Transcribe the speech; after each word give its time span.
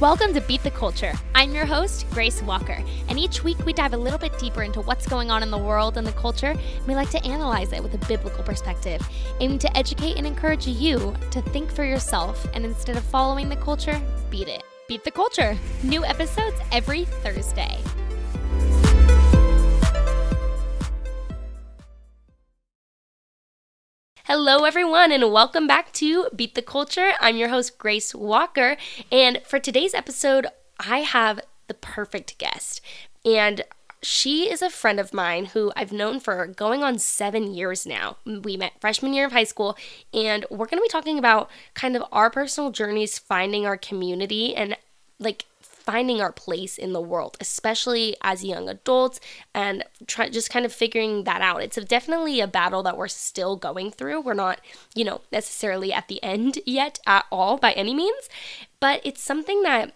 Welcome 0.00 0.32
to 0.32 0.40
Beat 0.40 0.62
the 0.62 0.70
Culture. 0.70 1.12
I'm 1.34 1.54
your 1.54 1.66
host, 1.66 2.08
Grace 2.12 2.40
Walker, 2.40 2.82
and 3.10 3.18
each 3.18 3.44
week 3.44 3.58
we 3.66 3.74
dive 3.74 3.92
a 3.92 3.98
little 3.98 4.18
bit 4.18 4.38
deeper 4.38 4.62
into 4.62 4.80
what's 4.80 5.06
going 5.06 5.30
on 5.30 5.42
in 5.42 5.50
the 5.50 5.58
world 5.58 5.98
and 5.98 6.06
the 6.06 6.12
culture, 6.12 6.52
and 6.52 6.86
we 6.86 6.94
like 6.94 7.10
to 7.10 7.22
analyze 7.22 7.74
it 7.74 7.82
with 7.82 7.92
a 7.92 8.06
biblical 8.06 8.42
perspective, 8.42 9.06
aiming 9.40 9.58
to 9.58 9.76
educate 9.76 10.16
and 10.16 10.26
encourage 10.26 10.66
you 10.66 11.14
to 11.30 11.42
think 11.42 11.70
for 11.70 11.84
yourself 11.84 12.48
and 12.54 12.64
instead 12.64 12.96
of 12.96 13.04
following 13.04 13.50
the 13.50 13.56
culture, 13.56 14.00
beat 14.30 14.48
it. 14.48 14.62
Beat 14.88 15.04
the 15.04 15.10
Culture. 15.10 15.54
New 15.82 16.02
episodes 16.02 16.56
every 16.72 17.04
Thursday. 17.04 17.78
Hello, 24.32 24.62
everyone, 24.62 25.10
and 25.10 25.32
welcome 25.32 25.66
back 25.66 25.90
to 25.94 26.28
Beat 26.36 26.54
the 26.54 26.62
Culture. 26.62 27.14
I'm 27.18 27.36
your 27.36 27.48
host, 27.48 27.78
Grace 27.78 28.14
Walker, 28.14 28.76
and 29.10 29.40
for 29.44 29.58
today's 29.58 29.92
episode, 29.92 30.46
I 30.78 30.98
have 30.98 31.40
the 31.66 31.74
perfect 31.74 32.38
guest. 32.38 32.80
And 33.24 33.64
she 34.02 34.48
is 34.48 34.62
a 34.62 34.70
friend 34.70 35.00
of 35.00 35.12
mine 35.12 35.46
who 35.46 35.72
I've 35.74 35.90
known 35.90 36.20
for 36.20 36.46
going 36.46 36.84
on 36.84 37.00
seven 37.00 37.52
years 37.52 37.84
now. 37.84 38.18
We 38.24 38.56
met 38.56 38.80
freshman 38.80 39.14
year 39.14 39.26
of 39.26 39.32
high 39.32 39.42
school, 39.42 39.76
and 40.14 40.46
we're 40.48 40.66
going 40.66 40.78
to 40.78 40.86
be 40.86 40.88
talking 40.88 41.18
about 41.18 41.50
kind 41.74 41.96
of 41.96 42.04
our 42.12 42.30
personal 42.30 42.70
journeys 42.70 43.18
finding 43.18 43.66
our 43.66 43.76
community 43.76 44.54
and 44.54 44.76
like 45.18 45.46
finding 45.90 46.20
our 46.20 46.30
place 46.30 46.78
in 46.78 46.92
the 46.92 47.00
world, 47.00 47.36
especially 47.40 48.16
as 48.22 48.44
young 48.44 48.68
adults, 48.68 49.18
and 49.52 49.82
try, 50.06 50.28
just 50.28 50.48
kind 50.48 50.64
of 50.64 50.72
figuring 50.72 51.24
that 51.24 51.42
out. 51.42 51.60
It's 51.60 51.76
a, 51.76 51.84
definitely 51.84 52.38
a 52.38 52.46
battle 52.46 52.84
that 52.84 52.96
we're 52.96 53.08
still 53.08 53.56
going 53.56 53.90
through. 53.90 54.20
We're 54.20 54.34
not, 54.34 54.60
you 54.94 55.04
know, 55.04 55.22
necessarily 55.32 55.92
at 55.92 56.06
the 56.06 56.22
end 56.22 56.60
yet 56.64 57.00
at 57.08 57.24
all 57.32 57.58
by 57.58 57.72
any 57.72 57.92
means, 57.92 58.28
but 58.78 59.00
it's 59.02 59.20
something 59.20 59.62
that 59.64 59.92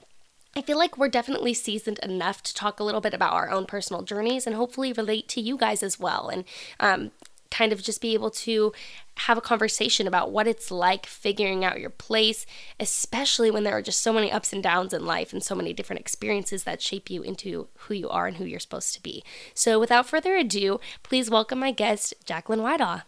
I 0.57 0.63
feel 0.63 0.79
like 0.79 0.99
we're 0.99 1.09
definitely 1.09 1.55
seasoned 1.55 2.01
enough 2.01 2.43
to 2.43 2.55
talk 2.55 2.81
a 2.81 2.85
little 2.85 3.01
bit 3.01 3.15
about 3.15 3.33
our 3.33 3.49
own 3.49 3.65
personal 3.65 4.03
journeys 4.03 4.49
and 4.49 4.57
hopefully 4.57 4.93
relate 4.93 5.29
to 5.29 5.41
you 5.41 5.57
guys 5.57 5.81
as 5.81 6.01
well. 6.01 6.29
And 6.29 6.45
um, 6.81 7.13
kind 7.51 7.73
of 7.73 7.83
just 7.83 8.01
be 8.01 8.15
able 8.15 8.31
to 8.31 8.73
have 9.17 9.39
a 9.39 9.43
conversation 9.43 10.07
about 10.07 10.33
what 10.33 10.47
it's 10.47 10.71
like 10.71 11.07
figuring 11.07 11.65
out 11.65 11.81
your 11.81 11.91
place, 11.91 12.47
especially 12.81 13.51
when 13.51 13.63
there 13.65 13.77
are 13.77 13.83
just 13.83 14.03
so 14.03 14.13
many 14.13 14.31
ups 14.31 14.53
and 14.53 14.63
downs 14.63 14.93
in 14.93 15.07
life 15.07 15.33
and 15.33 15.43
so 15.43 15.55
many 15.55 15.73
different 15.73 16.01
experiences 16.01 16.65
that 16.65 16.83
shape 16.83 17.09
you 17.09 17.23
into 17.23 17.69
who 17.79 17.95
you 17.95 18.09
are 18.09 18.27
and 18.27 18.39
who 18.39 18.45
you're 18.45 18.59
supposed 18.61 18.95
to 18.95 19.03
be. 19.03 19.23
So, 19.55 19.79
without 19.79 20.07
further 20.07 20.35
ado, 20.37 20.81
please 21.03 21.31
welcome 21.31 21.61
my 21.61 21.71
guest, 21.71 22.15
Jaclyn 22.27 22.61
Weidaw. 22.61 23.03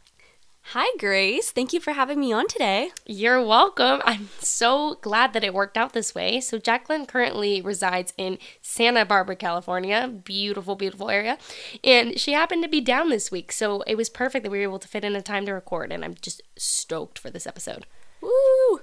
Hi, 0.71 0.89
Grace. 0.99 1.53
Thank 1.53 1.73
you 1.73 1.79
for 1.79 1.93
having 1.93 2.19
me 2.19 2.33
on 2.33 2.49
today. 2.49 2.91
You're 3.07 3.41
welcome. 3.41 4.03
I'm 4.05 4.31
so 4.41 4.97
glad 5.01 5.33
that 5.33 5.45
it 5.45 5.55
worked 5.55 5.77
out 5.77 5.93
this 5.93 6.13
way. 6.13 6.41
So, 6.41 6.59
Jaclyn 6.59 7.07
currently 7.07 7.61
resides 7.61 8.13
in 8.19 8.37
Santa 8.63 9.05
Barbara, 9.05 9.37
California. 9.37 10.09
Beautiful, 10.25 10.75
beautiful 10.75 11.09
area. 11.09 11.39
And 11.85 12.19
she 12.19 12.33
happened 12.33 12.65
to 12.65 12.69
be 12.69 12.81
down 12.81 13.11
this 13.11 13.31
week. 13.31 13.53
So, 13.53 13.83
it 13.83 13.95
was 13.95 14.09
perfect 14.09 14.43
that 14.43 14.51
we 14.51 14.59
were 14.59 14.65
able 14.65 14.81
to 14.81 14.89
fit 14.89 15.05
in 15.05 15.15
a 15.15 15.23
time 15.23 15.47
to 15.47 15.53
record. 15.53 15.93
And 15.93 16.05
I'm 16.05 16.17
just 16.21 16.43
stoked 16.59 17.21
for 17.21 17.31
this 17.31 17.47
episode. 17.47 17.87
Woo! 18.21 18.81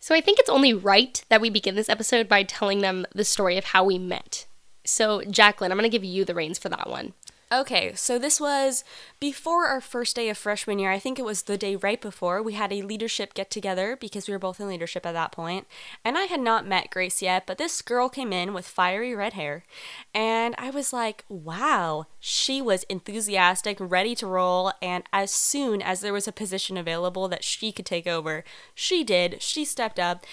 So, 0.00 0.14
I 0.14 0.22
think 0.22 0.38
it's 0.38 0.48
only 0.48 0.72
right 0.72 1.22
that 1.28 1.42
we 1.42 1.50
begin 1.50 1.74
this 1.74 1.90
episode 1.90 2.26
by 2.26 2.42
telling 2.42 2.78
them 2.78 3.04
the 3.14 3.22
story 3.22 3.58
of 3.58 3.66
how 3.66 3.84
we 3.84 3.98
met. 3.98 4.46
So, 4.86 5.20
Jaclyn, 5.20 5.70
I'm 5.70 5.76
going 5.76 5.82
to 5.82 5.90
give 5.90 6.04
you 6.04 6.24
the 6.24 6.34
reins 6.34 6.58
for 6.58 6.70
that 6.70 6.88
one. 6.88 7.12
Okay, 7.50 7.94
so 7.94 8.18
this 8.18 8.38
was 8.38 8.84
before 9.20 9.66
our 9.66 9.80
first 9.80 10.14
day 10.14 10.28
of 10.28 10.36
freshman 10.36 10.78
year. 10.78 10.90
I 10.90 10.98
think 10.98 11.18
it 11.18 11.24
was 11.24 11.44
the 11.44 11.56
day 11.56 11.76
right 11.76 11.98
before. 11.98 12.42
We 12.42 12.52
had 12.52 12.74
a 12.74 12.82
leadership 12.82 13.32
get 13.32 13.50
together 13.50 13.96
because 13.98 14.28
we 14.28 14.32
were 14.32 14.38
both 14.38 14.60
in 14.60 14.68
leadership 14.68 15.06
at 15.06 15.12
that 15.12 15.32
point. 15.32 15.66
And 16.04 16.18
I 16.18 16.24
had 16.24 16.40
not 16.40 16.66
met 16.66 16.90
Grace 16.90 17.22
yet, 17.22 17.46
but 17.46 17.56
this 17.56 17.80
girl 17.80 18.10
came 18.10 18.34
in 18.34 18.52
with 18.52 18.66
fiery 18.66 19.14
red 19.14 19.32
hair. 19.32 19.64
And 20.12 20.54
I 20.58 20.68
was 20.68 20.92
like, 20.92 21.24
wow, 21.30 22.04
she 22.20 22.60
was 22.60 22.82
enthusiastic, 22.84 23.78
ready 23.80 24.14
to 24.16 24.26
roll. 24.26 24.72
And 24.82 25.04
as 25.10 25.30
soon 25.30 25.80
as 25.80 26.02
there 26.02 26.12
was 26.12 26.28
a 26.28 26.32
position 26.32 26.76
available 26.76 27.28
that 27.28 27.44
she 27.44 27.72
could 27.72 27.86
take 27.86 28.06
over, 28.06 28.44
she 28.74 29.04
did. 29.04 29.40
She 29.40 29.64
stepped 29.64 29.98
up 29.98 30.26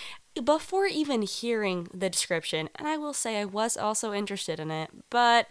before 0.43 0.85
even 0.85 1.21
hearing 1.21 1.87
the 1.93 2.09
description. 2.09 2.67
And 2.75 2.89
I 2.89 2.97
will 2.97 3.13
say 3.13 3.39
I 3.39 3.45
was 3.45 3.77
also 3.77 4.11
interested 4.11 4.59
in 4.59 4.69
it, 4.69 4.89
but 5.09 5.47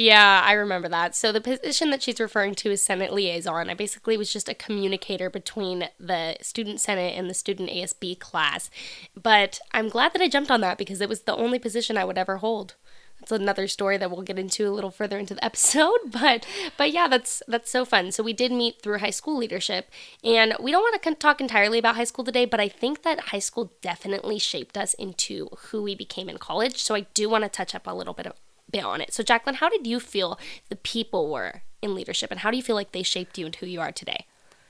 yeah, 0.00 0.40
I 0.42 0.52
remember 0.52 0.88
that. 0.88 1.14
So 1.14 1.30
the 1.30 1.42
position 1.42 1.90
that 1.90 2.02
she's 2.02 2.18
referring 2.18 2.54
to 2.56 2.70
is 2.70 2.80
Senate 2.80 3.12
liaison. 3.12 3.68
I 3.68 3.74
basically 3.74 4.16
was 4.16 4.32
just 4.32 4.48
a 4.48 4.54
communicator 4.54 5.28
between 5.28 5.88
the 5.98 6.36
student 6.40 6.80
senate 6.80 7.18
and 7.18 7.28
the 7.28 7.34
student 7.34 7.68
ASB 7.68 8.18
class. 8.18 8.70
But 9.14 9.60
I'm 9.72 9.90
glad 9.90 10.14
that 10.14 10.22
I 10.22 10.28
jumped 10.28 10.50
on 10.50 10.62
that 10.62 10.78
because 10.78 11.02
it 11.02 11.08
was 11.08 11.22
the 11.22 11.36
only 11.36 11.58
position 11.58 11.98
I 11.98 12.06
would 12.06 12.16
ever 12.16 12.38
hold. 12.38 12.76
That's 13.18 13.32
another 13.32 13.68
story 13.68 13.98
that 13.98 14.10
we'll 14.10 14.22
get 14.22 14.38
into 14.38 14.66
a 14.66 14.72
little 14.72 14.90
further 14.90 15.18
into 15.18 15.34
the 15.34 15.44
episode, 15.44 15.98
but 16.06 16.46
but 16.78 16.92
yeah, 16.92 17.06
that's 17.06 17.42
that's 17.46 17.70
so 17.70 17.84
fun. 17.84 18.10
So 18.12 18.22
we 18.22 18.32
did 18.32 18.52
meet 18.52 18.80
through 18.80 19.00
high 19.00 19.10
school 19.10 19.36
leadership, 19.36 19.90
and 20.24 20.54
we 20.58 20.70
don't 20.70 20.80
want 20.80 21.02
to 21.02 21.14
talk 21.16 21.42
entirely 21.42 21.78
about 21.78 21.96
high 21.96 22.04
school 22.04 22.24
today, 22.24 22.46
but 22.46 22.60
I 22.60 22.68
think 22.68 23.02
that 23.02 23.20
high 23.20 23.38
school 23.38 23.74
definitely 23.82 24.38
shaped 24.38 24.78
us 24.78 24.94
into 24.94 25.50
who 25.68 25.82
we 25.82 25.94
became 25.94 26.30
in 26.30 26.38
college. 26.38 26.82
So 26.82 26.94
I 26.94 27.00
do 27.12 27.28
want 27.28 27.44
to 27.44 27.50
touch 27.50 27.74
up 27.74 27.86
a 27.86 27.94
little 27.94 28.14
bit 28.14 28.26
of 28.26 28.32
bit 28.70 28.84
on 28.84 29.00
it. 29.00 29.12
So, 29.12 29.22
Jaclyn, 29.22 29.56
how 29.56 29.68
did 29.68 29.86
you 29.86 30.00
feel 30.00 30.38
the 30.68 30.76
people 30.76 31.30
were 31.30 31.62
in 31.82 31.94
leadership, 31.94 32.30
and 32.30 32.40
how 32.40 32.50
do 32.50 32.56
you 32.56 32.62
feel 32.62 32.76
like 32.76 32.92
they 32.92 33.02
shaped 33.02 33.38
you 33.38 33.46
into 33.46 33.60
who 33.60 33.66
you 33.66 33.80
are 33.80 33.92
today? 33.92 34.26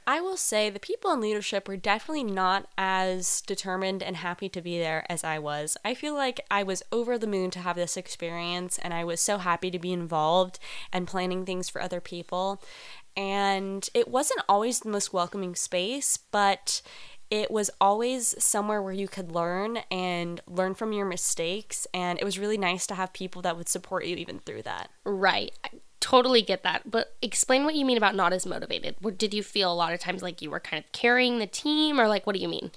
I 0.06 0.20
will 0.20 0.36
say 0.36 0.70
the 0.70 0.80
people 0.80 1.12
in 1.12 1.20
leadership 1.20 1.68
were 1.68 1.76
definitely 1.76 2.24
not 2.24 2.66
as 2.76 3.42
determined 3.42 4.02
and 4.02 4.16
happy 4.16 4.48
to 4.48 4.60
be 4.60 4.78
there 4.78 5.04
as 5.08 5.22
I 5.22 5.38
was. 5.38 5.76
I 5.84 5.94
feel 5.94 6.14
like 6.14 6.40
I 6.50 6.62
was 6.62 6.82
over 6.90 7.16
the 7.16 7.26
moon 7.28 7.50
to 7.52 7.60
have 7.60 7.76
this 7.76 7.96
experience, 7.96 8.78
and 8.78 8.92
I 8.92 9.04
was 9.04 9.20
so 9.20 9.38
happy 9.38 9.70
to 9.70 9.78
be 9.78 9.92
involved 9.92 10.58
and 10.92 11.06
planning 11.06 11.44
things 11.44 11.68
for 11.68 11.80
other 11.80 12.00
people. 12.00 12.60
And 13.16 13.88
it 13.94 14.08
wasn't 14.08 14.42
always 14.48 14.80
the 14.80 14.88
most 14.88 15.12
welcoming 15.12 15.54
space, 15.54 16.16
but 16.16 16.82
it 17.30 17.50
was 17.50 17.70
always 17.80 18.34
somewhere 18.42 18.82
where 18.82 18.92
you 18.92 19.06
could 19.06 19.32
learn 19.32 19.78
and 19.90 20.40
learn 20.46 20.74
from 20.74 20.92
your 20.92 21.06
mistakes. 21.06 21.86
And 21.94 22.18
it 22.18 22.24
was 22.24 22.38
really 22.38 22.58
nice 22.58 22.86
to 22.88 22.94
have 22.96 23.12
people 23.12 23.40
that 23.42 23.56
would 23.56 23.68
support 23.68 24.04
you 24.04 24.16
even 24.16 24.40
through 24.40 24.62
that. 24.62 24.90
Right. 25.04 25.52
I 25.64 25.68
totally 26.00 26.42
get 26.42 26.64
that. 26.64 26.90
But 26.90 27.14
explain 27.22 27.64
what 27.64 27.76
you 27.76 27.84
mean 27.84 27.96
about 27.96 28.16
not 28.16 28.32
as 28.32 28.46
motivated. 28.46 28.96
Did 29.16 29.32
you 29.32 29.42
feel 29.42 29.72
a 29.72 29.74
lot 29.74 29.92
of 29.92 30.00
times 30.00 30.22
like 30.22 30.42
you 30.42 30.50
were 30.50 30.60
kind 30.60 30.82
of 30.84 30.90
carrying 30.92 31.38
the 31.38 31.46
team, 31.46 32.00
or 32.00 32.08
like 32.08 32.26
what 32.26 32.34
do 32.34 32.42
you 32.42 32.48
mean? 32.48 32.72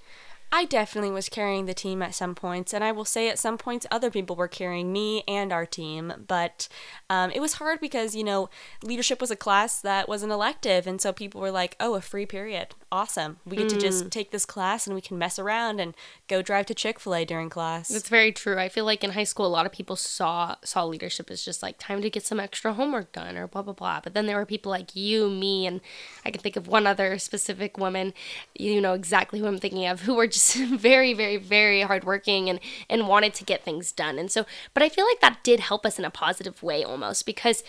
I 0.56 0.66
definitely 0.66 1.10
was 1.10 1.30
carrying 1.30 1.66
the 1.66 1.74
team 1.74 2.04
at 2.04 2.14
some 2.14 2.36
points, 2.36 2.76
and 2.76 2.84
I 2.84 2.92
will 2.92 3.06
say 3.06 3.28
at 3.28 3.40
some 3.40 3.58
points 3.58 3.88
other 3.90 4.12
people 4.12 4.36
were 4.36 4.48
carrying 4.48 4.94
me 4.94 5.24
and 5.28 5.52
our 5.52 5.66
team. 5.66 6.14
But 6.28 6.68
um, 7.10 7.32
it 7.32 7.40
was 7.40 7.54
hard 7.54 7.80
because, 7.80 8.16
you 8.16 8.24
know, 8.24 8.52
leadership 8.84 9.20
was 9.20 9.32
a 9.32 9.36
class 9.36 9.82
that 9.82 10.08
was 10.08 10.22
an 10.22 10.30
elective, 10.30 10.86
and 10.86 11.02
so 11.02 11.12
people 11.12 11.42
were 11.42 11.50
like, 11.50 11.76
oh, 11.80 11.96
a 11.96 12.02
free 12.02 12.28
period 12.28 12.68
awesome. 12.94 13.38
We 13.44 13.58
get 13.58 13.66
mm. 13.66 13.72
to 13.72 13.78
just 13.80 14.06
mm. 14.06 14.10
take 14.12 14.30
this 14.30 14.46
class 14.46 14.86
and 14.86 14.94
we 14.94 15.02
can 15.02 15.18
mess 15.18 15.40
around 15.40 15.80
and 15.80 15.96
go 16.28 16.44
drive 16.44 16.68
to 16.68 16.76
Chick 16.76 17.00
Fil 17.00 17.16
A 17.16 17.26
during 17.26 17.50
class. 17.50 17.88
That's 17.88 18.08
very 18.08 18.32
true. 18.32 18.60
I 18.60 18.70
feel 18.70 18.86
like 18.86 19.04
in 19.04 19.10
high 19.10 19.24
school, 19.24 19.48
a 19.48 19.48
lot 19.48 19.66
of 19.66 19.72
people 19.72 19.96
saw 19.96 20.56
saw 20.64 20.86
leadership 20.86 21.32
as 21.32 21.44
just 21.44 21.64
like 21.64 21.80
time 21.80 22.04
to 22.04 22.10
get 22.12 22.24
some 22.24 22.40
extra 22.40 22.72
homework 22.74 23.12
done 23.12 23.36
or 23.36 23.48
blah 23.48 23.64
blah 23.64 23.74
blah. 23.74 24.00
But 24.04 24.14
then 24.14 24.28
there 24.28 24.38
were 24.38 24.46
people 24.46 24.70
like 24.70 24.96
you, 24.96 25.28
me, 25.28 25.66
and 25.66 25.82
I 26.24 26.30
can 26.30 26.40
think 26.40 26.56
of 26.56 26.68
one 26.68 26.86
other 26.86 27.18
specific 27.18 27.80
woman. 27.80 28.14
You 28.54 28.80
know 28.80 28.94
exactly 28.94 29.40
who 29.40 29.48
I'm 29.48 29.58
thinking 29.58 29.88
of, 29.88 30.02
who 30.02 30.14
were 30.14 30.28
just 30.28 30.56
very, 30.58 31.16
very, 31.16 31.38
very 31.38 31.82
hardworking 31.82 32.48
and 32.48 32.60
and 32.92 33.08
wanted 33.08 33.34
to 33.34 33.44
get 33.44 33.64
things 33.66 33.92
done. 33.92 34.20
And 34.20 34.30
so, 34.30 34.46
but 34.76 34.84
I 34.84 34.90
feel 34.90 35.08
like 35.08 35.20
that 35.22 35.44
did 35.44 35.62
help 35.62 35.84
us 35.84 35.98
in 35.98 36.06
a 36.06 36.12
positive 36.12 36.62
way 36.62 36.84
almost 36.84 37.26
because 37.26 37.64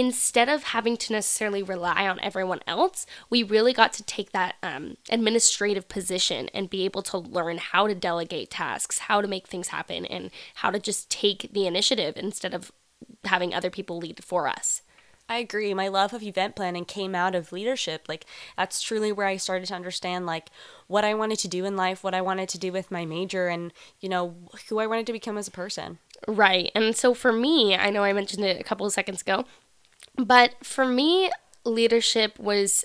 instead 0.00 0.48
of 0.48 0.62
having 0.62 0.96
to 0.96 1.12
necessarily 1.12 1.62
rely 1.62 2.08
on 2.08 2.18
everyone 2.20 2.60
else, 2.66 3.04
we 3.28 3.42
really 3.42 3.74
got 3.74 3.92
to 3.92 4.02
take 4.02 4.32
that 4.32 4.54
um, 4.62 4.96
administrative 5.10 5.90
position 5.90 6.48
and 6.54 6.70
be 6.70 6.86
able 6.86 7.02
to 7.02 7.18
learn 7.18 7.58
how 7.58 7.86
to 7.86 7.94
delegate 7.94 8.50
tasks, 8.50 9.00
how 9.00 9.20
to 9.20 9.28
make 9.28 9.46
things 9.46 9.68
happen, 9.68 10.06
and 10.06 10.30
how 10.54 10.70
to 10.70 10.78
just 10.78 11.10
take 11.10 11.50
the 11.52 11.66
initiative 11.66 12.16
instead 12.16 12.54
of 12.54 12.72
having 13.24 13.52
other 13.52 13.68
people 13.68 13.98
lead 13.98 14.24
for 14.24 14.48
us. 14.48 14.80
I 15.28 15.36
agree. 15.36 15.74
My 15.74 15.86
love 15.86 16.14
of 16.14 16.22
event 16.22 16.56
planning 16.56 16.86
came 16.86 17.14
out 17.14 17.34
of 17.34 17.52
leadership. 17.52 18.06
Like 18.08 18.24
that's 18.56 18.82
truly 18.82 19.12
where 19.12 19.28
I 19.28 19.36
started 19.36 19.66
to 19.66 19.74
understand 19.74 20.26
like 20.26 20.50
what 20.88 21.04
I 21.04 21.14
wanted 21.14 21.38
to 21.40 21.48
do 21.48 21.64
in 21.66 21.76
life, 21.76 22.02
what 22.02 22.14
I 22.14 22.20
wanted 22.20 22.48
to 22.48 22.58
do 22.58 22.72
with 22.72 22.90
my 22.90 23.04
major 23.04 23.46
and, 23.46 23.72
you 24.00 24.08
know, 24.08 24.34
who 24.68 24.80
I 24.80 24.88
wanted 24.88 25.06
to 25.06 25.12
become 25.12 25.38
as 25.38 25.46
a 25.46 25.52
person. 25.52 25.98
Right. 26.26 26.72
And 26.74 26.96
so 26.96 27.14
for 27.14 27.32
me, 27.32 27.76
I 27.76 27.90
know 27.90 28.02
I 28.02 28.12
mentioned 28.12 28.44
it 28.44 28.60
a 28.60 28.64
couple 28.64 28.86
of 28.86 28.92
seconds 28.92 29.22
ago, 29.22 29.44
but 30.16 30.54
for 30.62 30.84
me, 30.86 31.30
leadership 31.64 32.38
was 32.38 32.84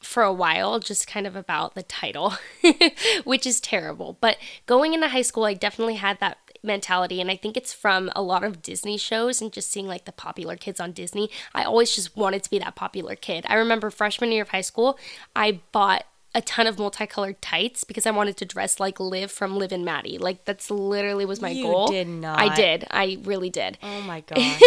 for 0.00 0.22
a 0.22 0.32
while 0.32 0.78
just 0.78 1.06
kind 1.08 1.26
of 1.26 1.34
about 1.34 1.74
the 1.74 1.82
title, 1.82 2.34
which 3.24 3.46
is 3.46 3.60
terrible. 3.60 4.16
But 4.20 4.36
going 4.66 4.94
into 4.94 5.08
high 5.08 5.22
school, 5.22 5.44
I 5.44 5.54
definitely 5.54 5.94
had 5.96 6.20
that 6.20 6.38
mentality 6.62 7.20
and 7.20 7.30
I 7.30 7.36
think 7.36 7.56
it's 7.56 7.72
from 7.72 8.10
a 8.16 8.22
lot 8.22 8.42
of 8.44 8.60
Disney 8.62 8.98
shows 8.98 9.40
and 9.40 9.52
just 9.52 9.70
seeing 9.70 9.86
like 9.86 10.04
the 10.04 10.12
popular 10.12 10.56
kids 10.56 10.80
on 10.80 10.92
Disney. 10.92 11.30
I 11.54 11.62
always 11.64 11.94
just 11.94 12.16
wanted 12.16 12.42
to 12.42 12.50
be 12.50 12.58
that 12.58 12.74
popular 12.74 13.14
kid. 13.14 13.46
I 13.48 13.54
remember 13.54 13.90
freshman 13.90 14.32
year 14.32 14.42
of 14.42 14.48
high 14.50 14.60
school, 14.62 14.98
I 15.34 15.60
bought 15.72 16.04
a 16.34 16.42
ton 16.42 16.66
of 16.66 16.78
multicolored 16.78 17.40
tights 17.40 17.82
because 17.84 18.04
I 18.04 18.10
wanted 18.10 18.36
to 18.38 18.44
dress 18.44 18.78
like 18.78 19.00
Liv 19.00 19.30
from 19.30 19.56
Liv 19.56 19.72
and 19.72 19.84
Maddie. 19.84 20.18
Like 20.18 20.44
that's 20.44 20.70
literally 20.70 21.24
was 21.24 21.40
my 21.40 21.50
You 21.50 21.64
goal. 21.64 21.86
did 21.88 22.08
not. 22.08 22.38
I 22.38 22.54
did. 22.54 22.84
I 22.90 23.18
really 23.22 23.48
did. 23.48 23.78
Oh 23.82 24.02
my 24.02 24.20
gosh. 24.26 24.60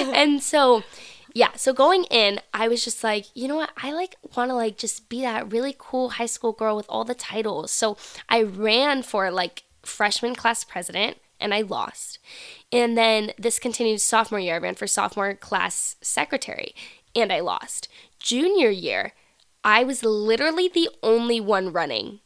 and 0.00 0.42
so 0.42 0.82
yeah, 1.34 1.50
so 1.56 1.72
going 1.72 2.04
in, 2.04 2.40
I 2.54 2.68
was 2.68 2.84
just 2.84 3.02
like, 3.02 3.26
you 3.34 3.48
know 3.48 3.56
what? 3.56 3.70
I 3.76 3.92
like 3.92 4.14
want 4.36 4.50
to 4.50 4.54
like 4.54 4.78
just 4.78 5.08
be 5.08 5.20
that 5.22 5.52
really 5.52 5.74
cool 5.76 6.10
high 6.10 6.26
school 6.26 6.52
girl 6.52 6.76
with 6.76 6.86
all 6.88 7.02
the 7.02 7.14
titles. 7.14 7.72
So 7.72 7.96
I 8.28 8.42
ran 8.42 9.02
for 9.02 9.32
like 9.32 9.64
freshman 9.82 10.36
class 10.36 10.62
president 10.62 11.18
and 11.40 11.52
I 11.52 11.62
lost. 11.62 12.20
And 12.70 12.96
then 12.96 13.32
this 13.36 13.58
continued 13.58 14.00
sophomore 14.00 14.38
year. 14.38 14.54
I 14.54 14.58
ran 14.58 14.76
for 14.76 14.86
sophomore 14.86 15.34
class 15.34 15.96
secretary 16.00 16.72
and 17.16 17.32
I 17.32 17.40
lost. 17.40 17.88
Junior 18.20 18.70
year, 18.70 19.12
I 19.64 19.82
was 19.82 20.04
literally 20.04 20.68
the 20.68 20.88
only 21.02 21.40
one 21.40 21.72
running 21.72 22.20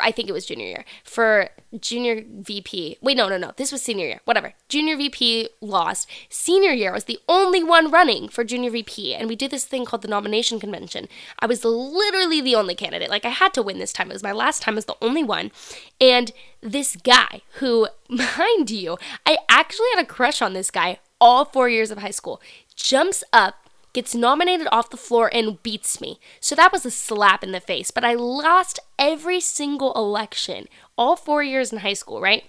I 0.00 0.10
think 0.10 0.28
it 0.28 0.32
was 0.32 0.46
junior 0.46 0.66
year 0.66 0.84
for 1.04 1.50
junior 1.80 2.22
VP. 2.26 2.98
Wait, 3.00 3.16
no, 3.16 3.28
no, 3.28 3.36
no. 3.36 3.52
This 3.56 3.72
was 3.72 3.82
senior 3.82 4.06
year. 4.06 4.20
Whatever. 4.24 4.54
Junior 4.68 4.96
VP 4.96 5.48
lost. 5.60 6.08
Senior 6.28 6.72
year 6.72 6.92
was 6.92 7.04
the 7.04 7.18
only 7.28 7.62
one 7.62 7.90
running 7.90 8.28
for 8.28 8.44
junior 8.44 8.70
VP, 8.70 9.14
and 9.14 9.28
we 9.28 9.36
did 9.36 9.50
this 9.50 9.64
thing 9.64 9.84
called 9.84 10.02
the 10.02 10.08
nomination 10.08 10.60
convention. 10.60 11.08
I 11.38 11.46
was 11.46 11.64
literally 11.64 12.40
the 12.40 12.54
only 12.54 12.74
candidate. 12.74 13.10
Like 13.10 13.24
I 13.24 13.30
had 13.30 13.54
to 13.54 13.62
win 13.62 13.78
this 13.78 13.92
time. 13.92 14.10
It 14.10 14.14
was 14.14 14.22
my 14.22 14.32
last 14.32 14.62
time 14.62 14.78
as 14.78 14.86
the 14.86 14.96
only 15.00 15.24
one, 15.24 15.50
and 16.00 16.32
this 16.60 16.96
guy 16.96 17.42
who, 17.54 17.88
mind 18.08 18.70
you, 18.70 18.98
I 19.26 19.38
actually 19.48 19.88
had 19.94 20.02
a 20.02 20.08
crush 20.08 20.42
on 20.42 20.52
this 20.52 20.70
guy 20.70 20.98
all 21.20 21.44
four 21.44 21.68
years 21.68 21.90
of 21.90 21.98
high 21.98 22.10
school, 22.10 22.40
jumps 22.76 23.24
up 23.32 23.67
gets 23.98 24.14
nominated 24.14 24.68
off 24.70 24.90
the 24.90 24.96
floor 24.96 25.28
and 25.34 25.60
beats 25.64 26.00
me. 26.00 26.20
So 26.38 26.54
that 26.54 26.70
was 26.70 26.86
a 26.86 26.90
slap 26.90 27.42
in 27.42 27.50
the 27.50 27.58
face. 27.58 27.90
But 27.90 28.04
I 28.04 28.14
lost 28.14 28.78
every 28.96 29.40
single 29.40 29.92
election, 29.94 30.68
all 30.96 31.16
four 31.16 31.42
years 31.42 31.72
in 31.72 31.80
high 31.80 31.94
school, 31.94 32.20
right? 32.20 32.44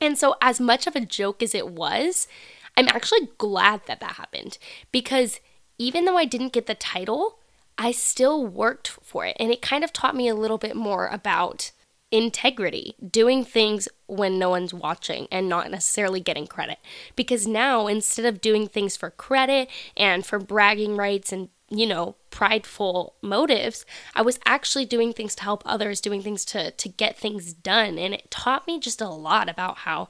And 0.00 0.16
so, 0.16 0.36
as 0.40 0.60
much 0.60 0.86
of 0.86 0.96
a 0.96 1.04
joke 1.04 1.42
as 1.42 1.54
it 1.54 1.68
was, 1.68 2.26
I'm 2.74 2.88
actually 2.88 3.28
glad 3.36 3.82
that 3.86 4.00
that 4.00 4.12
happened 4.12 4.56
because 4.90 5.40
even 5.76 6.06
though 6.06 6.16
I 6.16 6.24
didn't 6.24 6.54
get 6.54 6.66
the 6.66 6.74
title, 6.74 7.38
I 7.76 7.92
still 7.92 8.46
worked 8.46 8.88
for 8.88 9.26
it. 9.26 9.36
And 9.38 9.50
it 9.52 9.60
kind 9.60 9.84
of 9.84 9.92
taught 9.92 10.16
me 10.16 10.26
a 10.26 10.34
little 10.34 10.56
bit 10.56 10.74
more 10.74 11.08
about 11.08 11.70
integrity, 12.10 12.94
doing 13.10 13.44
things 13.44 13.88
when 14.06 14.38
no 14.38 14.50
one's 14.50 14.72
watching 14.72 15.28
and 15.30 15.48
not 15.48 15.70
necessarily 15.70 16.20
getting 16.20 16.46
credit. 16.46 16.78
Because 17.16 17.46
now, 17.46 17.86
instead 17.86 18.24
of 18.24 18.40
doing 18.40 18.66
things 18.66 18.96
for 18.96 19.10
credit 19.10 19.68
and 19.96 20.24
for 20.24 20.38
bragging 20.38 20.96
rights 20.96 21.32
and, 21.32 21.50
you 21.68 21.86
know, 21.86 22.16
prideful 22.30 23.14
motives, 23.20 23.84
I 24.14 24.22
was 24.22 24.40
actually 24.46 24.86
doing 24.86 25.12
things 25.12 25.34
to 25.36 25.42
help 25.42 25.62
others, 25.66 26.00
doing 26.00 26.22
things 26.22 26.44
to, 26.46 26.70
to 26.70 26.88
get 26.88 27.18
things 27.18 27.52
done. 27.52 27.98
And 27.98 28.14
it 28.14 28.30
taught 28.30 28.66
me 28.66 28.80
just 28.80 29.00
a 29.00 29.08
lot 29.08 29.48
about 29.48 29.78
how 29.78 30.08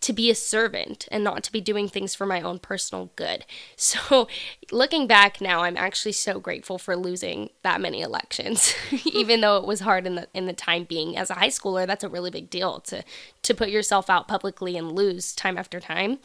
to 0.00 0.12
be 0.12 0.30
a 0.30 0.34
servant 0.34 1.06
and 1.10 1.22
not 1.22 1.42
to 1.44 1.52
be 1.52 1.60
doing 1.60 1.88
things 1.88 2.14
for 2.14 2.24
my 2.26 2.40
own 2.40 2.58
personal 2.58 3.10
good. 3.16 3.44
So, 3.76 4.28
looking 4.70 5.06
back 5.06 5.40
now, 5.40 5.62
I'm 5.62 5.76
actually 5.76 6.12
so 6.12 6.38
grateful 6.38 6.78
for 6.78 6.96
losing 6.96 7.50
that 7.62 7.80
many 7.80 8.02
elections, 8.02 8.74
even 9.04 9.40
though 9.40 9.56
it 9.56 9.66
was 9.66 9.80
hard 9.80 10.06
in 10.06 10.14
the 10.14 10.28
in 10.34 10.46
the 10.46 10.52
time 10.52 10.84
being. 10.84 11.16
As 11.16 11.30
a 11.30 11.34
high 11.34 11.48
schooler, 11.48 11.86
that's 11.86 12.04
a 12.04 12.08
really 12.08 12.30
big 12.30 12.50
deal 12.50 12.80
to 12.80 13.02
to 13.42 13.54
put 13.54 13.70
yourself 13.70 14.08
out 14.08 14.28
publicly 14.28 14.76
and 14.76 14.92
lose 14.92 15.34
time 15.34 15.58
after 15.58 15.80
time. 15.80 16.18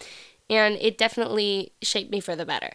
And 0.49 0.75
it 0.75 0.97
definitely 0.97 1.71
shaped 1.81 2.11
me 2.11 2.19
for 2.19 2.35
the 2.35 2.45
better. 2.45 2.73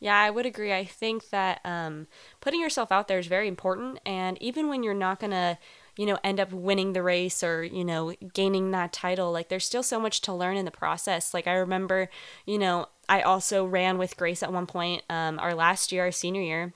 Yeah, 0.00 0.16
I 0.16 0.30
would 0.30 0.46
agree. 0.46 0.72
I 0.72 0.84
think 0.84 1.30
that 1.30 1.60
um, 1.64 2.06
putting 2.40 2.60
yourself 2.60 2.92
out 2.92 3.08
there 3.08 3.18
is 3.18 3.26
very 3.26 3.48
important. 3.48 3.98
And 4.06 4.40
even 4.40 4.68
when 4.68 4.82
you're 4.82 4.94
not 4.94 5.18
going 5.18 5.32
to, 5.32 5.58
you 5.98 6.06
know, 6.06 6.16
end 6.22 6.38
up 6.38 6.52
winning 6.52 6.92
the 6.92 7.02
race 7.02 7.42
or, 7.42 7.64
you 7.64 7.84
know, 7.84 8.14
gaining 8.32 8.70
that 8.70 8.92
title, 8.92 9.32
like 9.32 9.48
there's 9.48 9.66
still 9.66 9.82
so 9.82 9.98
much 9.98 10.20
to 10.20 10.32
learn 10.32 10.56
in 10.56 10.64
the 10.64 10.70
process. 10.70 11.34
Like 11.34 11.48
I 11.48 11.54
remember, 11.54 12.08
you 12.46 12.56
know, 12.56 12.86
I 13.08 13.20
also 13.22 13.64
ran 13.64 13.98
with 13.98 14.16
Grace 14.16 14.44
at 14.44 14.52
one 14.52 14.66
point, 14.66 15.02
um, 15.10 15.40
our 15.40 15.56
last 15.56 15.90
year, 15.90 16.04
our 16.04 16.12
senior 16.12 16.40
year. 16.40 16.72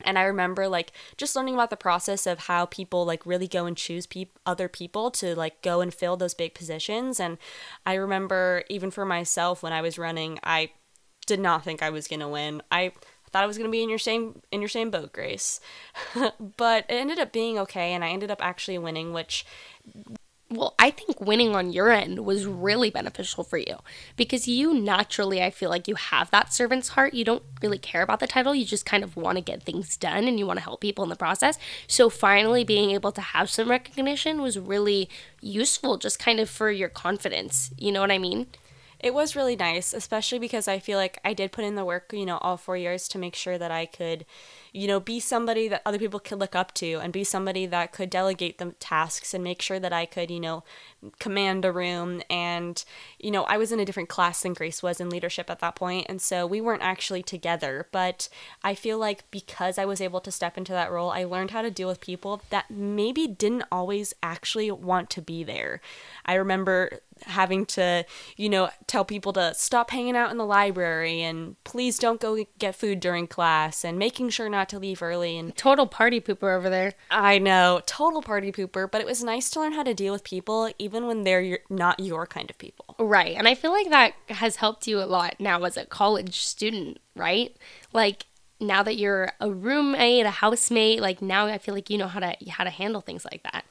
And 0.00 0.18
I 0.18 0.24
remember 0.24 0.66
like 0.66 0.90
just 1.16 1.36
learning 1.36 1.54
about 1.54 1.70
the 1.70 1.76
process 1.76 2.26
of 2.26 2.40
how 2.40 2.66
people 2.66 3.06
like 3.06 3.24
really 3.24 3.46
go 3.46 3.64
and 3.66 3.76
choose 3.76 4.06
pe- 4.06 4.26
other 4.44 4.66
people 4.66 5.12
to 5.12 5.36
like 5.36 5.62
go 5.62 5.80
and 5.80 5.94
fill 5.94 6.16
those 6.16 6.34
big 6.34 6.52
positions. 6.52 7.20
And 7.20 7.38
I 7.86 7.94
remember 7.94 8.64
even 8.68 8.90
for 8.90 9.04
myself 9.04 9.62
when 9.62 9.72
I 9.72 9.82
was 9.82 10.00
running, 10.00 10.40
I 10.42 10.72
did 11.26 11.38
not 11.38 11.62
think 11.62 11.80
I 11.80 11.90
was 11.90 12.08
gonna 12.08 12.28
win. 12.28 12.60
I 12.72 12.90
thought 13.34 13.42
I 13.42 13.48
was 13.48 13.58
gonna 13.58 13.68
be 13.68 13.82
in 13.82 13.88
your 13.88 13.98
same 13.98 14.40
in 14.52 14.62
your 14.62 14.68
same 14.68 14.90
boat, 14.90 15.12
Grace. 15.12 15.60
but 16.56 16.84
it 16.88 16.94
ended 16.94 17.18
up 17.18 17.32
being 17.32 17.58
okay, 17.58 17.92
and 17.92 18.04
I 18.04 18.10
ended 18.10 18.30
up 18.30 18.40
actually 18.40 18.78
winning, 18.78 19.12
which 19.12 19.44
well, 20.50 20.74
I 20.78 20.90
think 20.90 21.20
winning 21.20 21.56
on 21.56 21.72
your 21.72 21.90
end 21.90 22.24
was 22.24 22.46
really 22.46 22.90
beneficial 22.90 23.42
for 23.42 23.58
you 23.58 23.78
because 24.14 24.46
you 24.46 24.72
naturally, 24.72 25.42
I 25.42 25.50
feel 25.50 25.68
like 25.68 25.88
you 25.88 25.96
have 25.96 26.30
that 26.30 26.52
servant's 26.52 26.90
heart. 26.90 27.12
You 27.12 27.24
don't 27.24 27.42
really 27.60 27.78
care 27.78 28.02
about 28.02 28.20
the 28.20 28.28
title, 28.28 28.54
you 28.54 28.64
just 28.64 28.86
kind 28.86 29.02
of 29.02 29.16
want 29.16 29.36
to 29.36 29.42
get 29.42 29.64
things 29.64 29.96
done 29.96 30.28
and 30.28 30.38
you 30.38 30.46
want 30.46 30.58
to 30.58 30.64
help 30.64 30.80
people 30.80 31.02
in 31.02 31.10
the 31.10 31.16
process. 31.16 31.58
So, 31.88 32.08
finally, 32.08 32.62
being 32.62 32.92
able 32.92 33.10
to 33.12 33.20
have 33.20 33.50
some 33.50 33.68
recognition 33.68 34.40
was 34.40 34.56
really 34.56 35.08
useful 35.40 35.96
just 35.96 36.20
kind 36.20 36.38
of 36.38 36.48
for 36.48 36.70
your 36.70 36.88
confidence. 36.88 37.72
You 37.76 37.90
know 37.90 38.00
what 38.00 38.12
I 38.12 38.18
mean? 38.18 38.46
It 39.04 39.12
was 39.12 39.36
really 39.36 39.54
nice, 39.54 39.92
especially 39.92 40.38
because 40.38 40.66
I 40.66 40.78
feel 40.78 40.96
like 40.96 41.18
I 41.22 41.34
did 41.34 41.52
put 41.52 41.62
in 41.62 41.74
the 41.74 41.84
work, 41.84 42.10
you 42.14 42.24
know, 42.24 42.38
all 42.38 42.56
four 42.56 42.74
years 42.74 43.06
to 43.08 43.18
make 43.18 43.34
sure 43.34 43.58
that 43.58 43.70
I 43.70 43.84
could, 43.84 44.24
you 44.72 44.88
know, 44.88 44.98
be 44.98 45.20
somebody 45.20 45.68
that 45.68 45.82
other 45.84 45.98
people 45.98 46.18
could 46.18 46.40
look 46.40 46.56
up 46.56 46.72
to 46.76 46.94
and 46.94 47.12
be 47.12 47.22
somebody 47.22 47.66
that 47.66 47.92
could 47.92 48.08
delegate 48.08 48.56
the 48.56 48.72
tasks 48.80 49.34
and 49.34 49.44
make 49.44 49.60
sure 49.60 49.78
that 49.78 49.92
I 49.92 50.06
could, 50.06 50.30
you 50.30 50.40
know, 50.40 50.64
command 51.18 51.66
a 51.66 51.70
room. 51.70 52.22
And, 52.30 52.82
you 53.18 53.30
know, 53.30 53.44
I 53.44 53.58
was 53.58 53.72
in 53.72 53.78
a 53.78 53.84
different 53.84 54.08
class 54.08 54.42
than 54.42 54.54
Grace 54.54 54.82
was 54.82 55.00
in 55.00 55.10
leadership 55.10 55.50
at 55.50 55.58
that 55.58 55.76
point, 55.76 56.06
And 56.08 56.22
so 56.22 56.46
we 56.46 56.62
weren't 56.62 56.82
actually 56.82 57.22
together. 57.22 57.88
But 57.92 58.30
I 58.62 58.74
feel 58.74 58.96
like 58.96 59.30
because 59.30 59.76
I 59.76 59.84
was 59.84 60.00
able 60.00 60.22
to 60.22 60.32
step 60.32 60.56
into 60.56 60.72
that 60.72 60.90
role, 60.90 61.10
I 61.10 61.24
learned 61.24 61.50
how 61.50 61.60
to 61.60 61.70
deal 61.70 61.88
with 61.88 62.00
people 62.00 62.40
that 62.48 62.70
maybe 62.70 63.26
didn't 63.26 63.64
always 63.70 64.14
actually 64.22 64.70
want 64.70 65.10
to 65.10 65.20
be 65.20 65.44
there. 65.44 65.82
I 66.24 66.36
remember 66.36 67.00
having 67.22 67.66
to, 67.66 68.04
you 68.36 68.48
know, 68.48 68.70
tell 68.86 69.04
people 69.04 69.32
to 69.32 69.54
stop 69.54 69.90
hanging 69.90 70.16
out 70.16 70.30
in 70.30 70.36
the 70.36 70.44
library 70.44 71.22
and 71.22 71.62
please 71.64 71.98
don't 71.98 72.20
go 72.20 72.44
get 72.58 72.74
food 72.74 73.00
during 73.00 73.26
class 73.26 73.84
and 73.84 73.98
making 73.98 74.30
sure 74.30 74.48
not 74.48 74.68
to 74.68 74.78
leave 74.78 75.02
early 75.02 75.38
and 75.38 75.56
total 75.56 75.86
party 75.86 76.20
pooper 76.20 76.56
over 76.56 76.68
there. 76.68 76.94
I 77.10 77.38
know, 77.38 77.80
total 77.86 78.22
party 78.22 78.52
pooper, 78.52 78.90
but 78.90 79.00
it 79.00 79.06
was 79.06 79.22
nice 79.22 79.50
to 79.50 79.60
learn 79.60 79.72
how 79.72 79.82
to 79.82 79.94
deal 79.94 80.12
with 80.12 80.24
people 80.24 80.70
even 80.78 81.06
when 81.06 81.24
they're 81.24 81.40
your, 81.40 81.58
not 81.70 82.00
your 82.00 82.26
kind 82.26 82.50
of 82.50 82.58
people. 82.58 82.94
Right. 82.98 83.36
And 83.36 83.48
I 83.48 83.54
feel 83.54 83.72
like 83.72 83.90
that 83.90 84.14
has 84.28 84.56
helped 84.56 84.86
you 84.86 85.00
a 85.00 85.04
lot 85.04 85.36
now 85.38 85.62
as 85.64 85.76
a 85.76 85.86
college 85.86 86.40
student, 86.40 86.98
right? 87.16 87.56
Like 87.92 88.26
now 88.60 88.82
that 88.82 88.96
you're 88.96 89.32
a 89.40 89.50
roommate, 89.50 90.26
a 90.26 90.30
housemate, 90.30 91.00
like 91.00 91.22
now 91.22 91.46
I 91.46 91.58
feel 91.58 91.74
like 91.74 91.90
you 91.90 91.98
know 91.98 92.08
how 92.08 92.20
to 92.20 92.36
how 92.48 92.64
to 92.64 92.70
handle 92.70 93.00
things 93.00 93.24
like 93.24 93.42
that. 93.44 93.64